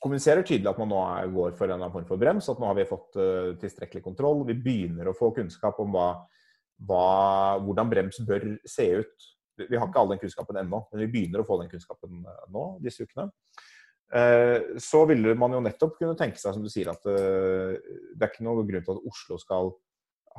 kommuniserer 0.01 0.41
tydelig 0.41 0.71
at 0.71 0.79
man 0.81 0.89
nå 0.89 1.01
går 1.35 1.51
for 1.59 1.69
en 1.69 1.83
form 1.93 2.07
for 2.09 2.17
brems, 2.17 2.47
at 2.49 2.57
nå 2.57 2.71
har 2.71 2.79
vi 2.79 2.87
fått 2.89 3.19
tilstrekkelig 3.61 4.01
kontroll, 4.01 4.47
vi 4.49 4.57
begynner 4.57 5.11
å 5.11 5.13
få 5.13 5.29
kunnskap 5.37 5.77
om 5.85 5.93
hva, 5.93 6.07
hva, 6.89 7.03
hvordan 7.67 7.91
brems 7.93 8.23
bør 8.25 8.47
se 8.65 8.87
ut. 9.03 9.29
Vi 9.61 9.77
har 9.77 9.91
ikke 9.91 10.01
all 10.01 10.15
den 10.15 10.23
kunnskapen 10.23 10.57
ennå, 10.63 10.81
men 10.89 11.03
vi 11.05 11.11
begynner 11.19 11.45
å 11.45 11.47
få 11.51 11.61
den 11.61 11.69
kunnskapen 11.69 12.25
nå 12.55 12.65
disse 12.81 13.05
ukene. 13.05 13.29
Eh, 14.15 14.79
så 14.81 15.03
ville 15.05 15.35
man 15.37 15.53
jo 15.53 15.61
nettopp 15.61 15.99
kunne 15.99 16.17
tenke 16.17 16.41
seg, 16.41 16.55
som 16.57 16.65
du 16.65 16.71
sier, 16.73 16.89
at 16.89 17.05
eh, 17.13 17.77
det 18.15 18.25
er 18.25 18.31
ikke 18.31 18.47
noen 18.47 18.69
grunn 18.69 18.87
til 18.87 18.95
at 18.97 19.11
Oslo 19.11 19.37
skal 19.41 19.75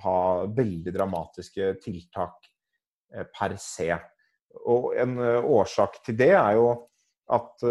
ha 0.05 0.21
veldig 0.55 0.93
dramatiske 0.95 1.75
tiltak 1.84 2.49
eh, 3.13 3.27
per 3.29 3.53
se. 3.62 3.91
Og 4.65 4.95
en 4.97 5.19
årsak 5.21 5.99
til 6.08 6.17
det 6.17 6.34
er 6.34 6.55
jo 6.58 6.71
at 7.29 7.62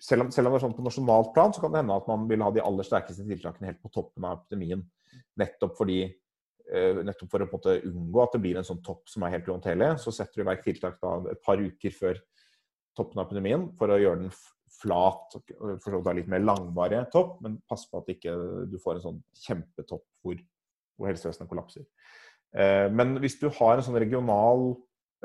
selv 0.00 0.24
om, 0.24 0.30
selv 0.32 0.48
om, 0.48 0.54
det 0.54 0.56
er 0.56 0.62
sånn 0.62 0.76
på 0.78 0.84
nasjonalt 0.86 1.34
plan, 1.34 1.52
så 1.52 1.60
kan 1.60 1.74
det 1.74 1.82
hende 1.82 1.98
at 2.00 2.06
man 2.08 2.24
vil 2.30 2.40
ha 2.40 2.48
de 2.54 2.62
aller 2.64 2.86
sterkeste 2.88 3.26
tiltakene 3.28 3.68
helt 3.68 3.82
på 3.84 3.92
toppen 3.92 4.24
av 4.24 4.38
epidemien. 4.38 4.80
Nettopp 5.36 5.76
fordi 5.76 5.98
nettopp 7.04 7.28
for 7.30 7.44
å 7.44 7.74
unngå 7.76 8.22
at 8.24 8.32
det 8.32 8.40
blir 8.46 8.56
en 8.56 8.64
sånn 8.66 8.80
topp 8.82 9.04
som 9.12 9.22
er 9.22 9.36
helt 9.36 9.50
uhåndterlig, 9.52 9.92
så 10.00 10.14
setter 10.16 10.40
du 10.40 10.46
i 10.46 10.48
verk 10.48 10.64
tiltak 10.64 10.96
da, 11.04 11.12
et 11.34 11.44
par 11.44 11.60
uker 11.60 11.94
før 11.94 12.24
toppen 12.96 13.20
av 13.20 13.26
epidemien 13.26 13.68
for 13.78 13.92
å 13.92 13.98
gjøre 14.00 14.24
den 14.24 14.34
flat, 14.76 15.36
for 15.56 15.88
så 15.88 16.00
vidt 16.00 16.20
litt 16.20 16.30
mer 16.32 16.44
langvarig 16.44 17.04
topp, 17.12 17.38
men 17.44 17.58
pass 17.68 17.86
på 17.90 18.02
at 18.02 18.10
ikke 18.12 18.34
du 18.70 18.76
får 18.82 18.98
en 18.98 19.04
sånn 19.06 19.20
kjempetopp 19.46 20.04
hvor, 20.24 20.40
hvor 20.96 21.10
helsevesenet 21.10 21.50
kollapser. 21.50 21.86
Eh, 22.56 22.86
men 22.92 23.16
hvis 23.22 23.38
du 23.40 23.48
har 23.52 23.76
en 23.76 23.86
sånn 23.86 23.98
regional 24.00 24.68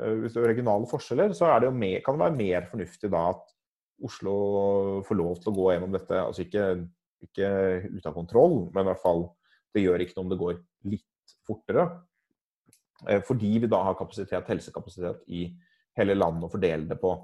eh, 0.00 0.14
hvis 0.22 0.34
det 0.34 0.42
er 0.42 0.50
regionale 0.54 0.88
forskjeller, 0.90 1.34
så 1.36 1.50
det 1.62 1.72
mer, 1.76 2.00
kan 2.04 2.16
det 2.16 2.24
være 2.24 2.38
mer 2.38 2.70
fornuftig 2.70 3.12
da 3.12 3.26
at 3.34 3.48
Oslo 4.02 4.34
får 5.06 5.18
lov 5.18 5.36
til 5.38 5.52
å 5.52 5.56
gå 5.60 5.66
gjennom 5.70 5.92
dette. 5.94 6.18
altså 6.18 6.42
Ikke, 6.42 6.64
ikke 7.22 7.50
ut 7.92 8.08
av 8.08 8.16
kontroll, 8.16 8.56
men 8.74 8.82
i 8.82 8.90
hvert 8.90 9.04
fall 9.04 9.28
det 9.72 9.84
gjør 9.84 10.02
ikke 10.02 10.16
noe 10.16 10.26
om 10.26 10.32
det 10.32 10.40
går 10.40 10.56
litt 10.90 11.36
fortere. 11.46 11.86
Eh, 13.08 13.22
fordi 13.26 13.52
vi 13.62 13.70
da 13.70 13.82
har 13.86 13.98
kapasitet, 13.98 14.48
helsekapasitet 14.48 15.22
i 15.32 15.46
hele 15.98 16.16
landet 16.16 16.48
å 16.48 16.52
fordele 16.52 16.88
det 16.90 16.98
på. 17.00 17.14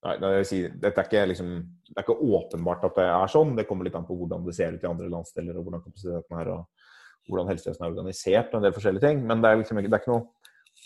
Nei, 0.00 0.30
si, 0.48 0.62
dette 0.80 1.02
er 1.02 1.08
ikke, 1.08 1.22
liksom, 1.28 1.48
det 1.90 1.98
er 1.98 2.06
ikke 2.06 2.30
åpenbart 2.38 2.86
at 2.88 2.96
det 2.96 3.04
er 3.04 3.32
sånn. 3.32 3.52
Det 3.58 3.66
kommer 3.68 3.84
litt 3.84 3.96
an 3.98 4.06
på 4.08 4.16
hvordan 4.16 4.46
det 4.46 4.54
ser 4.56 4.76
ut 4.76 4.84
i 4.86 4.88
andre 4.88 5.10
landsdeler, 5.12 5.58
og 5.58 5.66
hvordan 5.66 5.82
kapasiteten 5.84 6.38
er, 6.40 6.52
og 6.54 7.28
hvordan 7.28 7.50
helsevesenet 7.52 7.84
er 7.84 7.92
organisert, 7.92 8.48
og 8.54 8.60
en 8.60 8.66
del 8.66 8.76
forskjellige 8.76 9.04
ting. 9.04 9.20
Men 9.28 9.44
det 9.44 9.50
er, 9.50 9.60
liksom, 9.60 9.82
det 9.82 9.90
er 9.92 10.00
ikke 10.00 10.14
noe 10.14 10.28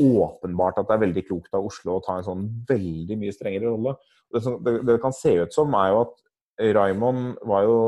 åpenbart 0.03 0.81
at 0.81 0.89
det 0.89 0.97
er 0.97 1.05
veldig 1.05 1.25
klokt 1.29 1.55
av 1.55 1.69
Oslo 1.69 1.99
å 1.99 2.03
ta 2.03 2.19
en 2.19 2.27
sånn 2.27 2.49
veldig 2.67 3.19
mye 3.21 3.35
strengere 3.37 3.71
rolle. 3.71 3.95
Det, 4.35 4.43
det, 4.67 4.75
det 4.89 4.99
kan 5.03 5.15
se 5.15 5.37
ut 5.45 5.55
som, 5.55 5.77
er 5.79 5.93
jo 5.93 6.03
at 6.09 6.19
Raymond 6.75 7.39
var 7.47 7.67
jo 7.67 7.79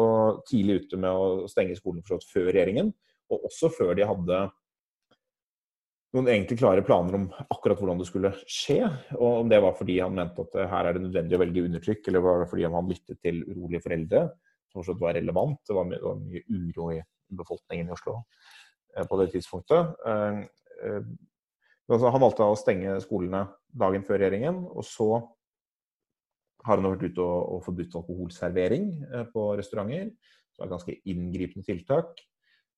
tidlig 0.47 0.85
ute 0.85 1.01
med 1.03 1.11
å 1.11 1.51
stenge 1.51 1.75
skolen 1.79 2.07
for 2.07 2.23
før 2.31 2.53
regjeringen, 2.53 2.93
og 3.31 3.51
også 3.51 3.71
før 3.75 3.95
de 3.99 4.07
hadde 4.07 4.41
noen 6.17 6.31
egentlig 6.33 6.59
klare 6.61 6.85
planer 6.85 7.19
om 7.19 7.27
akkurat 7.53 7.79
hvordan 7.81 8.01
det 8.01 8.09
skulle 8.09 8.33
skje. 8.49 8.81
Og 9.19 9.43
om 9.43 9.51
det 9.51 9.61
var 9.63 9.77
fordi 9.77 9.99
han 10.01 10.17
mente 10.17 10.45
at 10.47 10.57
her 10.73 10.89
er 10.89 10.97
det 10.97 11.05
nødvendig 11.05 11.37
å 11.37 11.43
velge 11.43 11.65
undertrykk, 11.69 12.09
eller 12.09 12.25
var 12.25 12.43
det 12.43 12.51
fordi 12.53 12.67
han 12.67 12.91
lyttet 12.91 13.21
til 13.25 13.43
urolige 13.45 13.85
foreldre, 13.85 14.23
som 14.71 14.81
fortsatt 14.81 15.03
var 15.03 15.17
relevant. 15.19 15.61
Det 15.67 15.77
var, 15.77 15.89
mye, 15.89 16.01
det 16.01 16.09
var 16.09 16.21
mye 16.23 16.45
uro 16.49 16.91
i 16.95 17.01
befolkningen 17.41 17.91
i 17.91 17.97
Oslo 17.97 18.19
eh, 18.97 19.07
på 19.09 19.21
det 19.21 19.31
tidspunktet. 19.35 19.93
Eh, 20.09 20.41
eh, 20.87 21.11
altså, 21.91 22.13
han 22.15 22.25
valgte 22.25 22.49
å 22.49 22.59
stenge 22.59 22.99
skolene 23.05 23.47
dagen 23.85 24.07
før 24.07 24.23
regjeringen, 24.23 24.65
og 24.73 24.87
så 24.89 25.11
har 26.67 26.81
han 26.81 26.89
vært 26.89 27.13
ute 27.13 27.23
og, 27.23 27.37
og 27.59 27.63
forbudt 27.69 28.01
alkoholservering 28.01 28.89
på 29.31 29.51
restauranter. 29.59 30.11
Det 30.57 30.65
er 30.65 30.73
ganske 30.73 30.97
inngripende 31.13 31.63
tiltak. 31.67 32.17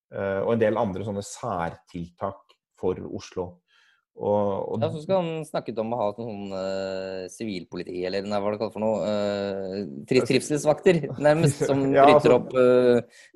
Og 0.09 0.51
en 0.51 0.61
del 0.61 0.77
andre 0.77 1.05
sånne 1.05 1.23
særtiltak 1.25 2.49
for 2.79 2.99
Oslo. 3.11 3.51
Og, 4.19 4.73
og... 4.73 4.81
Ja, 4.83 4.89
så 4.91 5.01
skal 5.03 5.21
han 5.21 5.43
snakket 5.47 5.77
om 5.79 5.93
å 5.95 5.99
ha 6.01 6.07
sånn 6.17 6.51
uh, 6.51 7.27
eller 7.29 8.25
nei, 8.27 8.39
hva 8.39 8.49
er 8.49 8.55
det 8.55 8.59
kalt 8.59 8.73
for 8.73 8.83
noe? 8.83 8.97
Uh, 9.07 9.83
tri 10.09 10.23
trivselsvakter, 10.27 11.05
nærmest, 11.23 11.63
som 11.69 11.85
ja, 11.95 12.03
bryter 12.03 12.35
altså, 12.35 12.39
opp 12.41 12.57
uh, 12.57 13.29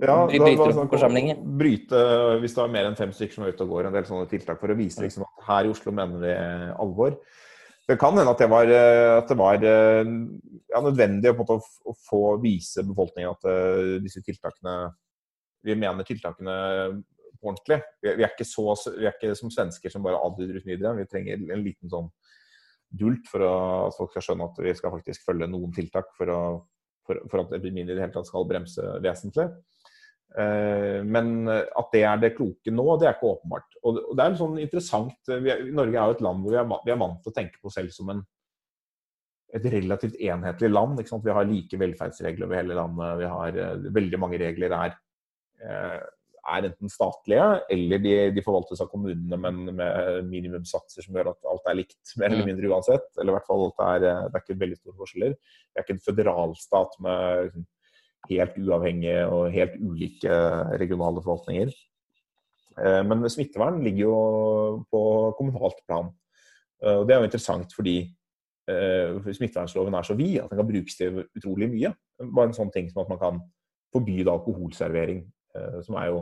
ja, 0.00 0.16
bryter 0.26 0.64
opp 0.64 0.74
sånn, 0.80 0.90
forsamlinger. 0.90 1.38
Bryte, 1.60 2.00
hvis 2.42 2.56
det 2.56 2.64
er 2.64 2.74
mer 2.74 2.88
enn 2.88 2.98
fem 2.98 3.14
stykker 3.14 3.38
som 3.38 3.46
er 3.46 3.54
ute 3.54 3.66
og 3.66 3.76
går, 3.76 3.86
en 3.86 3.94
del 3.98 4.08
sånne 4.08 4.26
tiltak 4.30 4.58
for 4.62 4.74
å 4.74 4.78
vise 4.78 5.04
liksom, 5.04 5.26
at 5.28 5.46
her 5.46 5.68
i 5.68 5.72
Oslo 5.76 5.94
mener 5.94 6.24
vi 6.24 6.34
alvor. 6.82 7.14
Det 7.90 7.98
kan 7.98 8.14
hende 8.14 8.34
at 8.34 8.38
det 8.38 8.46
var, 8.50 8.70
at 8.70 9.30
det 9.30 9.38
var 9.38 9.64
ja, 9.66 10.82
nødvendig 10.82 11.32
å, 11.32 11.56
å, 11.58 11.94
få 12.06 12.20
vise 12.42 12.84
befolkningen 12.86 13.32
at 13.32 13.48
disse 14.04 14.22
tiltakene 14.22 14.76
Vi 15.66 15.74
mener 15.74 16.06
tiltakene 16.06 16.54
ordentlig. 17.42 17.80
Vi, 18.02 18.12
vi, 18.18 18.24
er 18.24 18.32
ikke 18.32 18.48
så, 18.48 18.74
vi 18.96 19.08
er 19.08 19.14
ikke 19.14 19.36
som 19.38 19.52
svensker 19.52 19.92
som 19.92 20.04
bare 20.04 20.20
adlyder 20.20 20.60
uten 20.60 20.72
videre. 20.72 20.96
Vi 20.98 21.08
trenger 21.10 21.40
en 21.40 21.64
liten 21.64 21.92
sånn 21.92 22.10
dult 23.00 23.28
for 23.30 23.46
å, 23.46 23.54
at 23.88 23.96
folk 23.96 24.12
skal 24.14 24.26
skjønne 24.28 24.50
at 24.50 24.62
vi 24.66 24.76
skal 24.78 24.94
faktisk 24.96 25.26
følge 25.26 25.50
noen 25.50 25.74
tiltak 25.74 26.10
for, 26.16 26.32
å, 26.34 26.40
for, 27.06 27.22
for 27.30 27.44
at 27.44 27.54
epidemien 27.58 27.88
i 27.88 27.94
det 27.94 28.02
hele 28.02 28.14
tatt 28.14 28.28
skal 28.30 28.48
bremse 28.48 28.96
vesentlig. 29.04 29.46
Eh, 30.38 31.00
men 31.06 31.48
at 31.50 31.94
det 31.94 32.02
er 32.06 32.18
det 32.22 32.34
kloke 32.36 32.74
nå, 32.74 32.84
det 32.98 33.08
er 33.08 33.16
ikke 33.16 33.32
åpenbart. 33.36 33.78
Og, 33.84 34.02
og 34.10 34.18
det 34.18 34.26
er 34.26 34.36
sånn 34.38 34.58
interessant 34.62 35.32
er, 35.32 35.64
Norge 35.70 35.96
er 35.96 36.12
jo 36.12 36.18
et 36.18 36.26
land 36.26 36.44
hvor 36.44 36.54
vi 36.54 36.60
er, 36.60 36.76
vi 36.86 36.94
er 36.94 37.02
vant 37.02 37.22
til 37.22 37.32
å 37.32 37.38
tenke 37.40 37.62
på 37.62 37.72
selv 37.74 37.94
som 37.94 38.12
en 38.14 38.22
et 39.50 39.66
relativt 39.72 40.18
enhetlig 40.22 40.70
land. 40.70 41.00
Vi 41.00 41.34
har 41.34 41.48
like 41.48 41.78
velferdsregler 41.80 42.46
over 42.46 42.60
hele 42.60 42.76
landet. 42.78 43.18
Vi 43.20 43.30
har 43.32 43.58
uh, 43.58 43.90
Veldig 43.98 44.20
mange 44.22 44.38
regler 44.38 44.74
er 44.76 44.96
uh, 45.64 46.02
er 46.40 46.66
enten 46.68 46.90
statlige, 46.92 47.46
eller 47.72 48.02
de, 48.02 48.14
de, 48.34 48.44
forvaltes 48.44 48.80
av 48.82 48.88
kommunene, 48.92 49.38
men 49.40 49.74
med 49.76 50.28
minimumssatser 50.30 51.04
som 51.04 51.16
gjør 51.16 51.32
at 51.32 51.50
alt 51.50 51.68
er 51.70 51.78
likt, 51.82 52.14
mer 52.20 52.30
eller 52.30 52.46
mm. 52.46 52.50
mindre 52.52 52.70
uansett. 52.72 53.08
Eller 53.16 53.32
i 53.32 53.36
hvert 53.36 53.48
fall 53.48 53.66
det 53.66 53.88
er, 53.88 54.06
det 54.06 54.38
er 54.38 54.44
ikke 54.44 54.60
veldig 54.62 54.78
store 54.80 54.96
forskjeller. 55.02 55.36
Det 55.36 55.80
er 55.80 55.86
ikke 55.86 55.96
en 55.96 56.04
føderalstat 56.06 56.96
med 57.06 57.42
liksom, 57.48 57.66
helt 58.30 58.60
uavhengige 58.60 59.26
og 59.32 59.56
helt 59.56 59.76
ulike 59.80 60.38
regionale 60.82 61.24
forvaltninger. 61.24 61.74
Eh, 62.80 63.02
men 63.08 63.28
smittevern 63.32 63.82
ligger 63.84 64.06
jo 64.06 64.16
på 64.92 65.02
kommunalt 65.40 65.84
plan. 65.86 66.08
Eh, 66.84 66.96
og 67.00 67.04
det 67.08 67.16
er 67.16 67.22
jo 67.22 67.30
interessant 67.30 67.76
fordi 67.76 67.98
uh, 68.70 69.18
smittevernloven 69.34 69.96
er 69.98 70.06
så 70.06 70.14
vid 70.14 70.38
at 70.40 70.52
den 70.52 70.60
kan 70.60 70.68
brukes 70.68 70.96
til 70.96 71.24
utrolig 71.26 71.68
mye. 71.72 71.92
Bare 72.22 72.50
en 72.50 72.56
sånn 72.56 72.72
ting 72.72 72.88
som 72.88 73.02
at 73.02 73.12
man 73.12 73.20
kan 73.20 73.44
forby 73.90 74.20
alkoholservering 74.22 75.24
Eh, 75.24 75.39
som 75.84 75.96
er 75.98 76.10
jo 76.12 76.20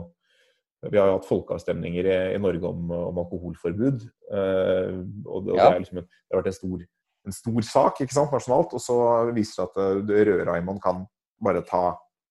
vi 0.87 0.99
har 0.99 1.09
jo 1.09 1.17
hatt 1.17 1.27
folkeavstemninger 1.27 2.07
i, 2.07 2.17
i 2.35 2.39
Norge 2.39 2.69
om, 2.69 2.91
om, 2.95 3.19
alkoholforbud. 3.25 4.05
Uh, 4.31 5.03
og 5.25 5.45
det, 5.45 5.53
og 5.53 5.59
ja. 5.59 5.67
det, 5.73 5.83
liksom 5.83 6.01
en, 6.01 6.07
det, 6.07 6.31
har 6.31 6.39
vært 6.39 6.51
en 6.53 6.57
stor, 6.59 6.85
en 7.27 7.35
stor, 7.35 7.59
sak 7.67 8.03
ikke 8.05 8.15
sant, 8.15 8.35
nasjonalt. 8.35 8.75
Og 8.77 8.83
så 8.83 8.99
viser 9.35 9.41
det 9.41 9.57
seg 9.57 9.65
at 9.67 9.81
uh, 10.07 10.21
Rødreimond 10.29 10.79
kan 10.83 11.03
bare 11.43 11.65
ta 11.67 11.83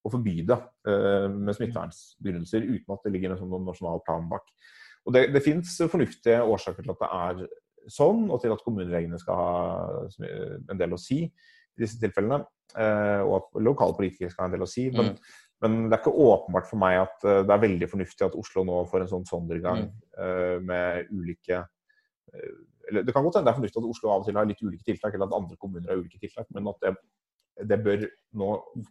og 0.07 0.15
forby 0.15 0.39
det 0.49 0.57
uh, 0.89 1.27
med 1.29 1.57
smittevernsbegrunnelser 1.59 2.65
uten 2.65 2.95
at 2.95 3.05
det 3.05 3.13
ligger 3.13 3.35
en 3.35 3.43
sånn 3.43 3.67
nasjonal 3.69 4.01
plan 4.07 4.29
bak. 4.31 4.47
Og 5.05 5.17
Det, 5.17 5.27
det 5.35 5.45
fins 5.45 5.77
fornuftige 5.89 6.41
årsaker 6.45 6.85
til 6.85 6.95
at 6.95 7.03
det 7.03 7.11
er 7.19 7.91
sånn, 7.93 8.27
og 8.33 8.41
til 8.41 8.53
at 8.53 8.65
kommunereglene 8.65 9.21
skal 9.21 9.39
ha 9.39 9.53
en 10.21 10.81
del 10.81 10.93
å 10.93 11.01
si 11.01 11.23
i 11.25 11.81
disse 11.81 11.97
tilfellene. 12.01 12.43
og 13.25 13.33
at 13.39 13.61
lokalpolitikere 13.65 14.29
skal 14.29 14.45
ha 14.45 14.49
en 14.51 14.57
del 14.59 14.67
å 14.67 14.69
si. 14.69 14.85
Men, 14.93 15.15
mm. 15.15 15.39
Men 15.65 15.89
det 15.89 15.97
er 15.97 16.03
ikke 16.03 16.15
åpenbart 16.23 16.69
for 16.71 16.79
meg 16.81 17.01
at 17.03 17.25
uh, 17.27 17.43
det 17.47 17.55
er 17.55 17.65
veldig 17.65 17.91
fornuftig 17.91 18.27
at 18.29 18.37
Oslo 18.39 18.65
nå 18.67 18.81
får 18.91 19.05
en 19.05 19.13
sånn 19.13 19.29
sondergang 19.29 19.89
uh, 20.19 20.59
med 20.63 21.11
ulike 21.11 21.63
uh, 21.65 22.59
eller 22.89 23.05
Det 23.05 23.13
kan 23.13 23.25
godt 23.27 23.37
hende 23.37 23.51
det 23.51 23.53
er 23.53 23.59
fornuftig 23.59 23.81
at 23.83 23.89
Oslo 23.91 24.11
av 24.13 24.23
og 24.23 24.29
til 24.29 24.39
har 24.39 24.47
litt 24.49 24.63
ulike 24.65 24.87
tiltak, 24.87 25.13
eller 25.13 25.29
at 25.29 25.35
andre 25.37 25.59
kommuner 25.61 25.91
har 25.91 25.99
ulike 26.01 26.21
tiltak, 26.23 26.47
men 26.57 26.71
at 26.71 26.79
det, 26.81 26.93
det 27.69 27.77
bør 27.85 28.05
nå 28.41 28.47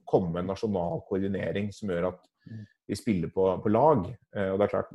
komme 0.06 0.38
en 0.38 0.52
nasjonal 0.52 1.02
koordinering 1.08 1.72
som 1.74 1.90
gjør 1.90 2.12
at 2.12 2.20
mm. 2.46 2.60
vi 2.92 2.98
spiller 3.00 3.32
på, 3.34 3.48
på 3.64 3.72
lag. 3.74 4.04
og 4.06 4.60
det 4.62 4.68
er 4.68 4.70
klart, 4.70 4.92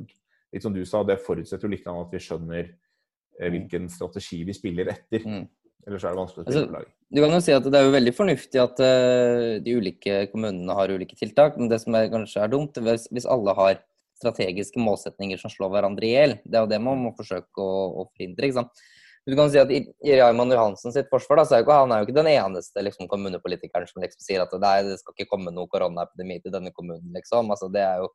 litt 0.55 0.63
som 0.63 0.71
du 0.71 0.79
sa, 0.87 1.01
det 1.03 1.19
forutsetter 1.19 1.67
jo 1.67 1.73
litt 1.73 1.89
at 1.91 2.15
vi 2.15 2.23
skjønner 2.23 2.69
mm. 2.69 3.51
hvilken 3.57 3.91
strategi 3.91 4.39
vi 4.47 4.55
spiller 4.55 4.93
etter. 4.95 5.27
Mm. 5.27 5.43
Ellers 5.87 6.03
er 6.05 6.13
det 6.13 6.21
vanskelig 6.21 6.43
å 6.43 6.45
spille 6.45 6.61
altså, 6.63 6.75
lag. 6.77 6.91
Du 7.13 7.19
kan 7.21 7.35
jo 7.35 7.39
si 7.43 7.53
at 7.53 7.65
Det 7.67 7.79
er 7.79 7.87
jo 7.87 7.93
veldig 7.93 8.13
fornuftig 8.15 8.61
at 8.63 8.79
uh, 8.81 9.49
de 9.63 9.75
ulike 9.77 10.19
kommunene 10.31 10.77
har 10.77 10.93
ulike 10.93 11.17
tiltak, 11.19 11.59
men 11.59 11.71
det 11.71 11.81
som 11.83 11.97
er, 11.99 12.11
kanskje 12.13 12.43
er 12.45 12.53
dumt, 12.53 12.79
hvis, 12.85 13.09
hvis 13.13 13.29
alle 13.29 13.55
har 13.59 13.81
strategiske 14.23 14.79
målsetninger 14.79 15.39
som 15.41 15.51
slår 15.51 15.71
hverandre 15.73 16.07
i 16.07 16.13
hjel. 16.13 16.35
Det 16.45 16.57
er 16.57 16.65
jo 16.65 16.71
det 16.71 16.81
man 16.83 17.01
må 17.01 17.13
forsøke 17.17 17.59
å, 17.59 18.03
å 18.03 18.05
forhindre. 18.13 18.47
ikke 18.47 18.61
sant? 18.61 18.83
Du 19.23 19.35
kan 19.39 19.47
si 19.51 19.59
at 19.59 19.69
I, 19.71 19.79
i 20.03 20.15
Raymond 20.19 20.51
Johansen 20.51 20.91
sitt 20.91 21.07
forsvar 21.11 21.39
da, 21.39 21.45
så 21.47 21.55
er 21.55 21.61
jo 21.61 21.65
ikke, 21.67 21.77
han 21.79 21.93
er 21.95 22.01
jo 22.01 22.07
ikke 22.09 22.17
den 22.17 22.29
eneste 22.33 22.83
liksom, 22.83 23.07
kommunepolitikeren 23.11 23.87
som 23.87 24.03
liksom 24.03 24.23
sier 24.23 24.43
at 24.43 24.55
nei, 24.59 24.75
det 24.83 24.97
skal 24.99 25.15
ikke 25.15 25.29
komme 25.31 25.53
noe 25.55 25.69
koronaepidemi 25.71 26.41
til 26.43 26.51
denne 26.55 26.73
kommunen. 26.75 27.07
liksom. 27.15 27.51
Altså, 27.53 27.69
det 27.71 27.85
er 27.85 28.01
jo, 28.03 28.09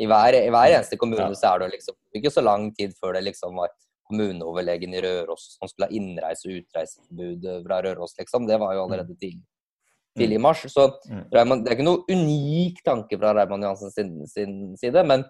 I 0.00 0.08
hver, 0.10 0.36
i 0.36 0.50
hver 0.52 0.74
eneste 0.74 1.00
kommune 1.00 1.30
ja. 1.30 1.38
så 1.38 1.54
er 1.54 1.64
det 1.64 1.70
liksom 1.78 1.96
ikke 2.20 2.34
så 2.34 2.44
lang 2.44 2.68
tid 2.76 2.92
før 3.00 3.16
det 3.16 3.24
liksom 3.30 3.56
var 3.56 3.72
kommuneoverlegen 4.10 4.96
i 4.96 5.00
Røros 5.04 5.54
som 5.56 5.70
skulle 5.70 5.88
ha 5.88 5.96
innreise- 5.96 6.50
og 6.50 6.58
utreiseforbud 6.60 7.48
fra 7.64 7.80
Røros, 7.86 8.16
liksom. 8.18 8.48
Det 8.50 8.58
var 8.60 8.74
jo 8.76 8.84
allerede 8.84 9.14
mm. 9.14 9.20
tidlig, 9.22 9.46
tidlig 10.18 10.38
i 10.40 10.42
mars. 10.42 10.66
Så 10.68 10.88
mm. 11.06 11.22
Det 11.30 11.40
er 11.40 11.76
ikke 11.76 11.86
noe 11.86 12.04
unik 12.10 12.82
tanke 12.86 13.18
fra 13.20 13.32
Reimann 13.36 13.64
Johansen 13.66 13.94
sin, 13.94 14.12
sin 14.30 14.58
side. 14.80 15.06
Men 15.06 15.24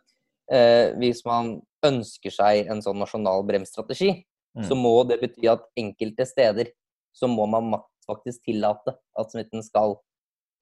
eh, 0.51 0.97
hvis 1.01 1.23
man 1.29 1.59
ønsker 1.87 2.35
seg 2.35 2.69
en 2.73 2.83
sånn 2.85 3.01
nasjonal 3.01 3.47
bremsstrategi, 3.49 4.13
mm. 4.59 4.67
så 4.69 4.77
må 4.77 4.97
det 5.09 5.21
bety 5.23 5.49
at 5.53 5.65
enkelte 5.81 6.27
steder 6.29 6.73
så 7.17 7.29
må 7.31 7.47
man 7.51 7.73
faktisk 8.07 8.45
tillate 8.49 8.97
at 9.19 9.33
smitten 9.33 9.65
skal 9.67 9.97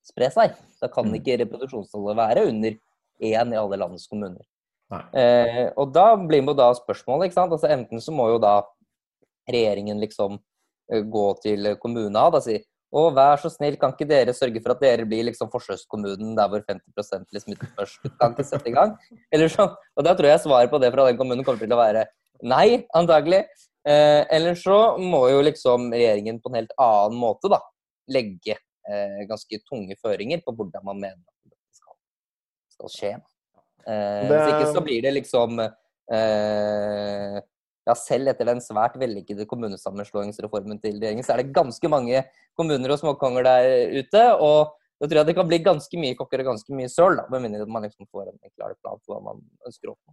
spre 0.06 0.28
seg. 0.32 0.54
Da 0.80 0.88
kan 0.92 1.08
Mm. 1.08 1.18
ikke 1.18 1.40
reproduksjonstallet 1.42 2.16
være 2.16 2.46
under 2.48 2.78
én 3.20 3.52
i 3.52 3.58
alle 3.58 3.76
landets 3.76 4.06
kommuner. 4.06 4.44
Eh, 4.88 5.66
og 5.76 5.92
da 5.92 6.10
blir 6.16 6.44
jo 6.44 6.56
da 6.56 6.70
spørsmålet, 6.76 7.28
ikke 7.28 7.38
sant. 7.38 7.52
Altså 7.52 7.70
enten 7.72 8.02
så 8.02 8.14
må 8.14 8.30
jo 8.32 8.40
da 8.42 8.60
regjeringen 9.48 10.00
liksom 10.00 10.38
eh, 10.92 11.04
gå 11.04 11.28
til 11.44 11.74
kommunene 11.82 12.26
og 12.28 12.42
si 12.44 12.58
å, 12.88 13.10
vær 13.12 13.36
så 13.40 13.50
snill, 13.52 13.76
kan 13.76 13.92
ikke 13.92 14.08
dere 14.08 14.32
sørge 14.32 14.62
for 14.64 14.72
at 14.72 14.80
dere 14.80 15.04
blir 15.08 15.26
liksom 15.28 15.50
forsøkskommunen 15.52 16.32
der 16.38 16.48
hvor 16.48 16.62
50 16.64 17.26
blir 17.28 17.42
smittet 17.42 17.74
først? 17.76 18.00
Kan 18.20 18.32
ikke 18.32 18.46
sette 18.48 18.70
i 18.70 18.76
gang? 18.76 18.94
Eller 19.34 19.52
så, 19.52 19.68
og 19.76 20.06
da 20.06 20.14
tror 20.16 20.30
jeg 20.30 20.44
svaret 20.44 20.72
på 20.72 20.80
det 20.80 20.92
fra 20.94 21.04
den 21.10 21.18
kommunen 21.20 21.44
kommer 21.44 21.60
til 21.60 21.76
å 21.76 21.80
være 21.80 22.06
nei, 22.48 22.86
antagelig. 22.96 23.42
Eh, 23.88 24.22
eller 24.34 24.56
så 24.58 24.98
må 25.00 25.22
jo 25.30 25.38
liksom 25.46 25.86
regjeringen 25.94 26.40
på 26.42 26.50
en 26.50 26.58
helt 26.58 26.72
annen 26.82 27.16
måte 27.20 27.48
da 27.48 27.60
legge 28.12 28.56
eh, 28.56 29.20
ganske 29.28 29.60
tunge 29.68 29.96
føringer 30.02 30.42
på 30.44 30.52
hvordan 30.56 30.84
man 30.84 30.98
mener 31.00 31.22
at 31.22 31.52
det 31.52 31.78
skal, 31.78 31.96
skal 32.74 32.92
skje. 32.92 33.12
Eh, 33.88 34.28
Det- 34.28 34.36
Hvis 34.36 34.48
ikke 34.52 34.72
så 34.74 34.82
blir 34.84 35.02
det 35.02 35.14
liksom 35.16 35.58
eh, 36.12 37.40
ja, 37.88 37.94
selv 37.96 38.28
etter 38.32 38.44
den 38.50 38.60
svært 38.60 38.96
vellykkede 39.00 39.46
kommunesammenslåingsreformen 39.48 40.80
til 40.82 40.98
regjeringen, 41.00 41.24
så 41.24 41.32
er 41.34 41.42
det 41.42 41.54
ganske 41.56 41.88
mange 41.88 42.24
kommuner 42.58 42.92
og 42.92 43.00
småkonger 43.00 43.44
der 43.48 43.68
ute. 43.96 44.22
Og 44.44 44.74
da 45.00 45.06
tror 45.06 45.20
jeg 45.22 45.26
det 45.30 45.36
kan 45.38 45.48
bli 45.48 45.58
ganske 45.64 45.96
mye 46.00 46.16
kokker 46.18 46.40
og 46.44 46.50
ganske 46.52 46.74
mye 46.76 46.90
søl, 46.92 47.16
med 47.30 47.40
mindre 47.44 47.66
man 47.66 47.82
liksom 47.86 48.06
får 48.12 48.28
en 48.32 48.38
klar 48.56 48.74
plan 48.82 48.98
for 49.06 49.14
hva 49.16 49.22
man 49.30 49.40
ønsker 49.66 49.88
å 49.88 49.94
oppnå. 49.96 50.12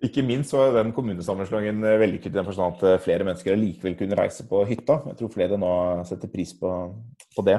Ikke 0.00 0.22
minst 0.24 0.54
så 0.54 0.62
er 0.64 0.78
den 0.78 0.94
kommunesammenslåingen 0.96 1.82
eh, 1.84 1.98
vellykket 2.00 2.32
i 2.32 2.38
den 2.38 2.46
forstand 2.46 2.78
at 2.78 2.84
eh, 2.88 3.00
flere 3.04 3.24
mennesker 3.26 3.52
allikevel 3.52 3.98
kunne 3.98 4.16
reise 4.16 4.46
på 4.48 4.62
hytta. 4.64 4.96
Jeg 5.10 5.18
tror 5.18 5.32
flere 5.34 5.58
nå 5.60 5.72
setter 6.08 6.30
pris 6.32 6.54
på, 6.56 6.70
på 7.36 7.44
det. 7.44 7.58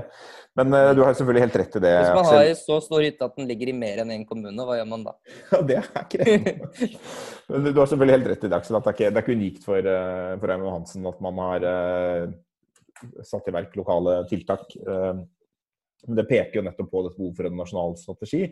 Men 0.57 0.73
uh, 0.73 0.89
du 0.97 1.03
har 1.05 1.13
selvfølgelig 1.15 1.45
helt 1.45 1.57
rett 1.61 1.75
i 1.77 1.81
det, 1.85 1.91
Hvis 1.95 2.15
man 2.17 2.27
har 2.27 2.47
en 2.49 2.57
så 2.59 2.79
stor 2.83 3.05
hytte 3.05 3.27
at 3.29 3.37
den 3.37 3.47
ligger 3.47 3.69
i 3.71 3.75
mer 3.77 4.01
enn 4.03 4.15
én 4.17 4.25
kommune, 4.27 4.65
hva 4.67 4.79
gjør 4.79 4.89
man 4.89 5.05
da? 5.05 5.13
Ja, 5.53 5.61
det 5.69 5.77
er 5.79 6.01
ikke 6.01 6.25
det. 6.25 6.55
Men 7.51 7.69
du 7.69 7.79
har 7.79 7.91
selvfølgelig 7.93 8.17
helt 8.17 8.31
rett 8.33 8.43
i 8.43 8.49
det, 8.49 8.57
Aksel. 8.57 8.79
At 8.79 8.87
det 8.87 8.91
er 8.91 8.97
ikke, 8.97 9.11
det 9.11 9.21
er 9.21 9.27
ikke 9.27 9.37
unikt 9.37 9.69
for, 9.69 9.91
eh, 9.93 10.33
for 10.41 10.51
Raymond 10.51 10.75
Hansen 10.79 11.07
at 11.07 11.23
man 11.23 11.45
har 11.45 11.69
uh, 11.69 13.15
satt 13.29 13.47
i 13.47 13.55
verk 13.55 13.77
lokale 13.79 14.21
tiltak. 14.29 14.65
Men 14.81 16.17
det 16.17 16.25
peker 16.29 16.59
jo 16.59 16.65
nettopp 16.65 16.89
på 16.89 17.01
dette 17.05 17.17
behovet 17.17 17.37
for 17.37 17.49
en 17.49 17.59
nasjonal 17.61 17.95
strategi, 17.97 18.47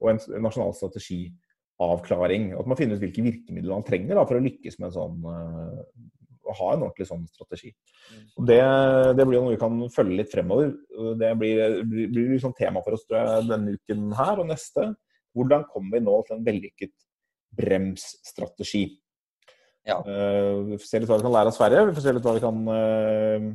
og 0.00 0.12
en, 0.12 0.20
nasjonal 0.44 0.72
strategiavklaring. 0.76 1.49
Og 1.80 2.06
At 2.06 2.68
man 2.68 2.76
finner 2.78 2.98
ut 2.98 3.04
hvilke 3.04 3.24
virkemidler 3.24 3.72
man 3.72 3.86
trenger 3.86 4.18
da, 4.18 4.24
for 4.28 4.36
å 4.36 4.44
lykkes 4.44 4.78
med 4.78 4.90
en 4.90 4.96
sånn 4.96 5.28
eh, 5.32 5.84
å 6.50 6.56
ha 6.58 6.70
en 6.74 6.84
ordentlig 6.86 7.06
sånn 7.08 7.26
strategi. 7.30 7.70
Det, 8.48 8.60
det 9.16 9.26
blir 9.28 9.42
noe 9.42 9.54
vi 9.54 9.60
kan 9.60 9.76
følge 9.92 10.18
litt 10.18 10.32
fremover. 10.32 10.72
Det 11.20 11.30
blir, 11.38 11.80
blir, 11.86 12.10
blir 12.10 12.32
liksom 12.34 12.56
tema 12.58 12.82
for 12.84 12.96
oss 12.96 13.06
tror 13.06 13.20
jeg, 13.20 13.48
denne 13.50 13.76
uken 13.76 14.08
her 14.18 14.42
og 14.42 14.50
neste. 14.50 14.90
Hvordan 15.36 15.66
kommer 15.70 15.96
vi 15.96 16.04
nå 16.06 16.16
til 16.26 16.36
en 16.36 16.46
vellykket 16.46 16.94
bremsstrategi? 17.60 18.84
Ja. 19.88 20.00
Uh, 20.04 20.72
vi 20.72 20.80
får 20.80 20.88
se 20.88 21.02
litt 21.02 21.10
hva 21.10 21.20
vi 21.20 21.26
kan 21.28 21.36
lære 21.36 21.52
av 21.52 21.56
Sverige. 21.56 21.84
Vi 21.88 21.96
får 21.96 22.06
se 22.06 22.16
litt 22.16 22.26
hva 22.26 22.36
vi 22.36 22.44
kan 22.44 22.60
uh, 22.68 23.46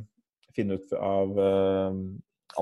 finne 0.56 0.80
ut 0.80 0.96
av 0.96 1.36
uh, 1.36 2.00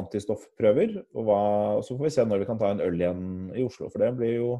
antistoffprøver. 0.00 0.98
Og, 1.14 1.22
hva, 1.28 1.40
og 1.78 1.86
så 1.86 1.96
får 1.96 2.08
vi 2.08 2.14
se 2.16 2.26
når 2.28 2.42
vi 2.42 2.50
kan 2.50 2.60
ta 2.60 2.74
en 2.74 2.82
øl 2.84 2.98
igjen 3.00 3.26
i 3.54 3.66
Oslo. 3.66 3.90
For 3.92 4.02
det 4.02 4.14
blir 4.18 4.38
jo 4.40 4.54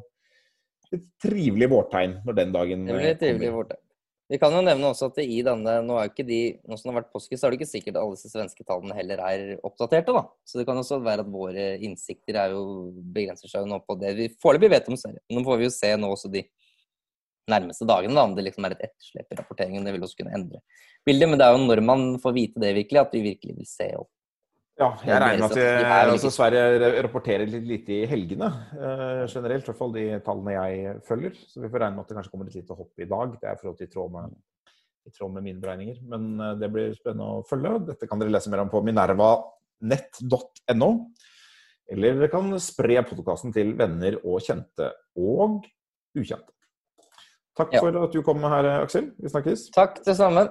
et 0.93 1.07
trivelig 1.23 1.69
vårtegn 1.71 2.19
når 2.25 2.37
den 2.37 2.53
dagen 2.55 2.85
Det 2.85 2.95
blir 2.97 3.11
et 3.13 3.21
trivelig 3.21 3.51
vårtegn. 3.55 3.81
Vi 4.25 4.39
kan 4.41 4.53
jo 4.57 4.61
nevne 4.65 4.89
også 4.89 5.11
at 5.11 5.19
i 5.21 5.41
denne, 5.45 5.73
nå 5.85 5.97
er 5.99 6.07
jo 6.07 6.11
ikke 6.11 6.25
de, 6.25 6.39
nå 6.65 6.77
som 6.79 6.87
det 6.87 6.93
har 6.95 7.01
vært 7.03 7.11
påske, 7.13 7.37
så 7.37 7.45
er 7.45 7.53
det 7.53 7.59
ikke 7.59 7.69
sikkert 7.69 7.99
alle 8.01 8.15
disse 8.17 8.31
svenske 8.31 8.65
tallene 8.65 8.95
heller 8.97 9.21
er 9.21 9.43
oppdaterte. 9.67 10.15
da. 10.15 10.23
Så 10.49 10.57
det 10.57 10.65
kan 10.65 10.81
også 10.81 10.97
være 11.05 11.21
at 11.21 11.29
våre 11.29 11.65
innsikter 11.85 12.39
er 12.41 12.55
jo, 12.55 12.63
begrenser 13.13 13.51
seg 13.51 13.65
jo 13.65 13.69
nå 13.69 13.83
på 13.85 13.97
det 14.01 14.15
vi 14.17 14.31
foreløpig 14.41 14.71
vet 14.73 14.89
om 14.89 14.97
Sverige. 14.97 15.21
Nå 15.29 15.45
får 15.45 15.61
vi 15.61 15.67
jo 15.67 15.75
se 15.75 15.91
nå 16.01 16.09
også 16.15 16.33
de 16.33 16.41
nærmeste 17.53 17.85
dagene 17.85 18.17
da, 18.17 18.25
om 18.25 18.33
det 18.33 18.47
liksom 18.47 18.65
er 18.65 18.73
et 18.73 18.83
etterslep 18.89 19.29
i 19.29 19.37
rapporteringen. 19.37 19.85
Det 19.85 19.93
vil 19.93 20.07
også 20.07 20.19
kunne 20.23 20.33
endre 20.33 20.63
bildet. 21.05 21.29
Men 21.29 21.41
det 21.41 21.45
er 21.45 21.53
jo 21.53 21.61
når 21.69 21.85
man 21.85 22.07
får 22.23 22.37
vite 22.39 22.65
det 22.65 22.73
virkelig, 22.79 23.03
at 23.03 23.13
vi 23.13 23.25
virkelig 23.29 23.57
vil 23.59 23.69
se 23.69 23.91
opp. 23.99 24.09
Ja, 24.75 24.89
jeg 25.07 25.21
regner 25.23 25.39
med 25.39 25.53
at 25.53 25.55
vel 25.55 26.09
altså 26.11 26.27
Sverige 26.35 26.89
rapporterer 27.05 27.47
litt 27.47 27.63
lite 27.69 27.93
i 27.95 28.07
helgene 28.11 28.49
uh, 28.75 29.23
generelt. 29.23 29.63
I 29.63 29.69
hvert 29.69 29.77
fall 29.79 29.93
de 29.95 30.03
tallene 30.25 30.51
jeg 30.57 30.97
følger. 31.07 31.31
Så 31.47 31.61
vi 31.63 31.69
får 31.71 31.79
regne 31.85 31.95
med 31.95 32.03
at 32.03 32.09
det 32.11 32.17
kanskje 32.17 32.33
kommer 32.33 32.47
et 32.49 32.57
lite 32.59 32.75
hopp 32.75 32.91
i 32.99 33.07
dag. 33.07 33.37
Det 33.39 33.47
er 33.51 33.55
for 33.61 33.71
i 33.71 33.87
tråd 33.93 34.09
med, 34.11 34.33
i 35.07 35.09
tråd 35.15 35.31
med 35.37 35.45
mine 35.47 35.61
beregninger. 35.63 35.97
Men 36.11 36.21
uh, 36.41 36.49
det 36.59 36.67
blir 36.73 36.91
spennende 36.97 37.29
å 37.37 37.45
følge. 37.47 37.71
Dette 37.93 38.03
kan 38.11 38.19
dere 38.19 38.33
lese 38.35 38.51
mer 38.51 38.65
om 38.65 38.73
på 38.73 38.81
minervanett.no. 38.83 40.89
Eller 41.95 42.09
dere 42.19 42.29
kan 42.33 42.51
spre 42.59 42.99
podkasten 43.07 43.55
til 43.55 43.71
venner 43.79 44.19
og 44.25 44.43
kjente 44.43 44.91
og 45.15 45.63
ukjente. 46.19 46.51
Takk 47.55 47.71
Ja. 47.71 47.79
for 47.79 47.95
at 48.03 48.11
du 48.11 48.19
kom 48.27 48.43
her, 48.43 48.67
Aksel. 48.81 49.13
Vi 49.15 49.31
snakkes. 49.31 49.69
Takk, 49.71 50.03
det 50.03 50.19
samme. 50.19 50.49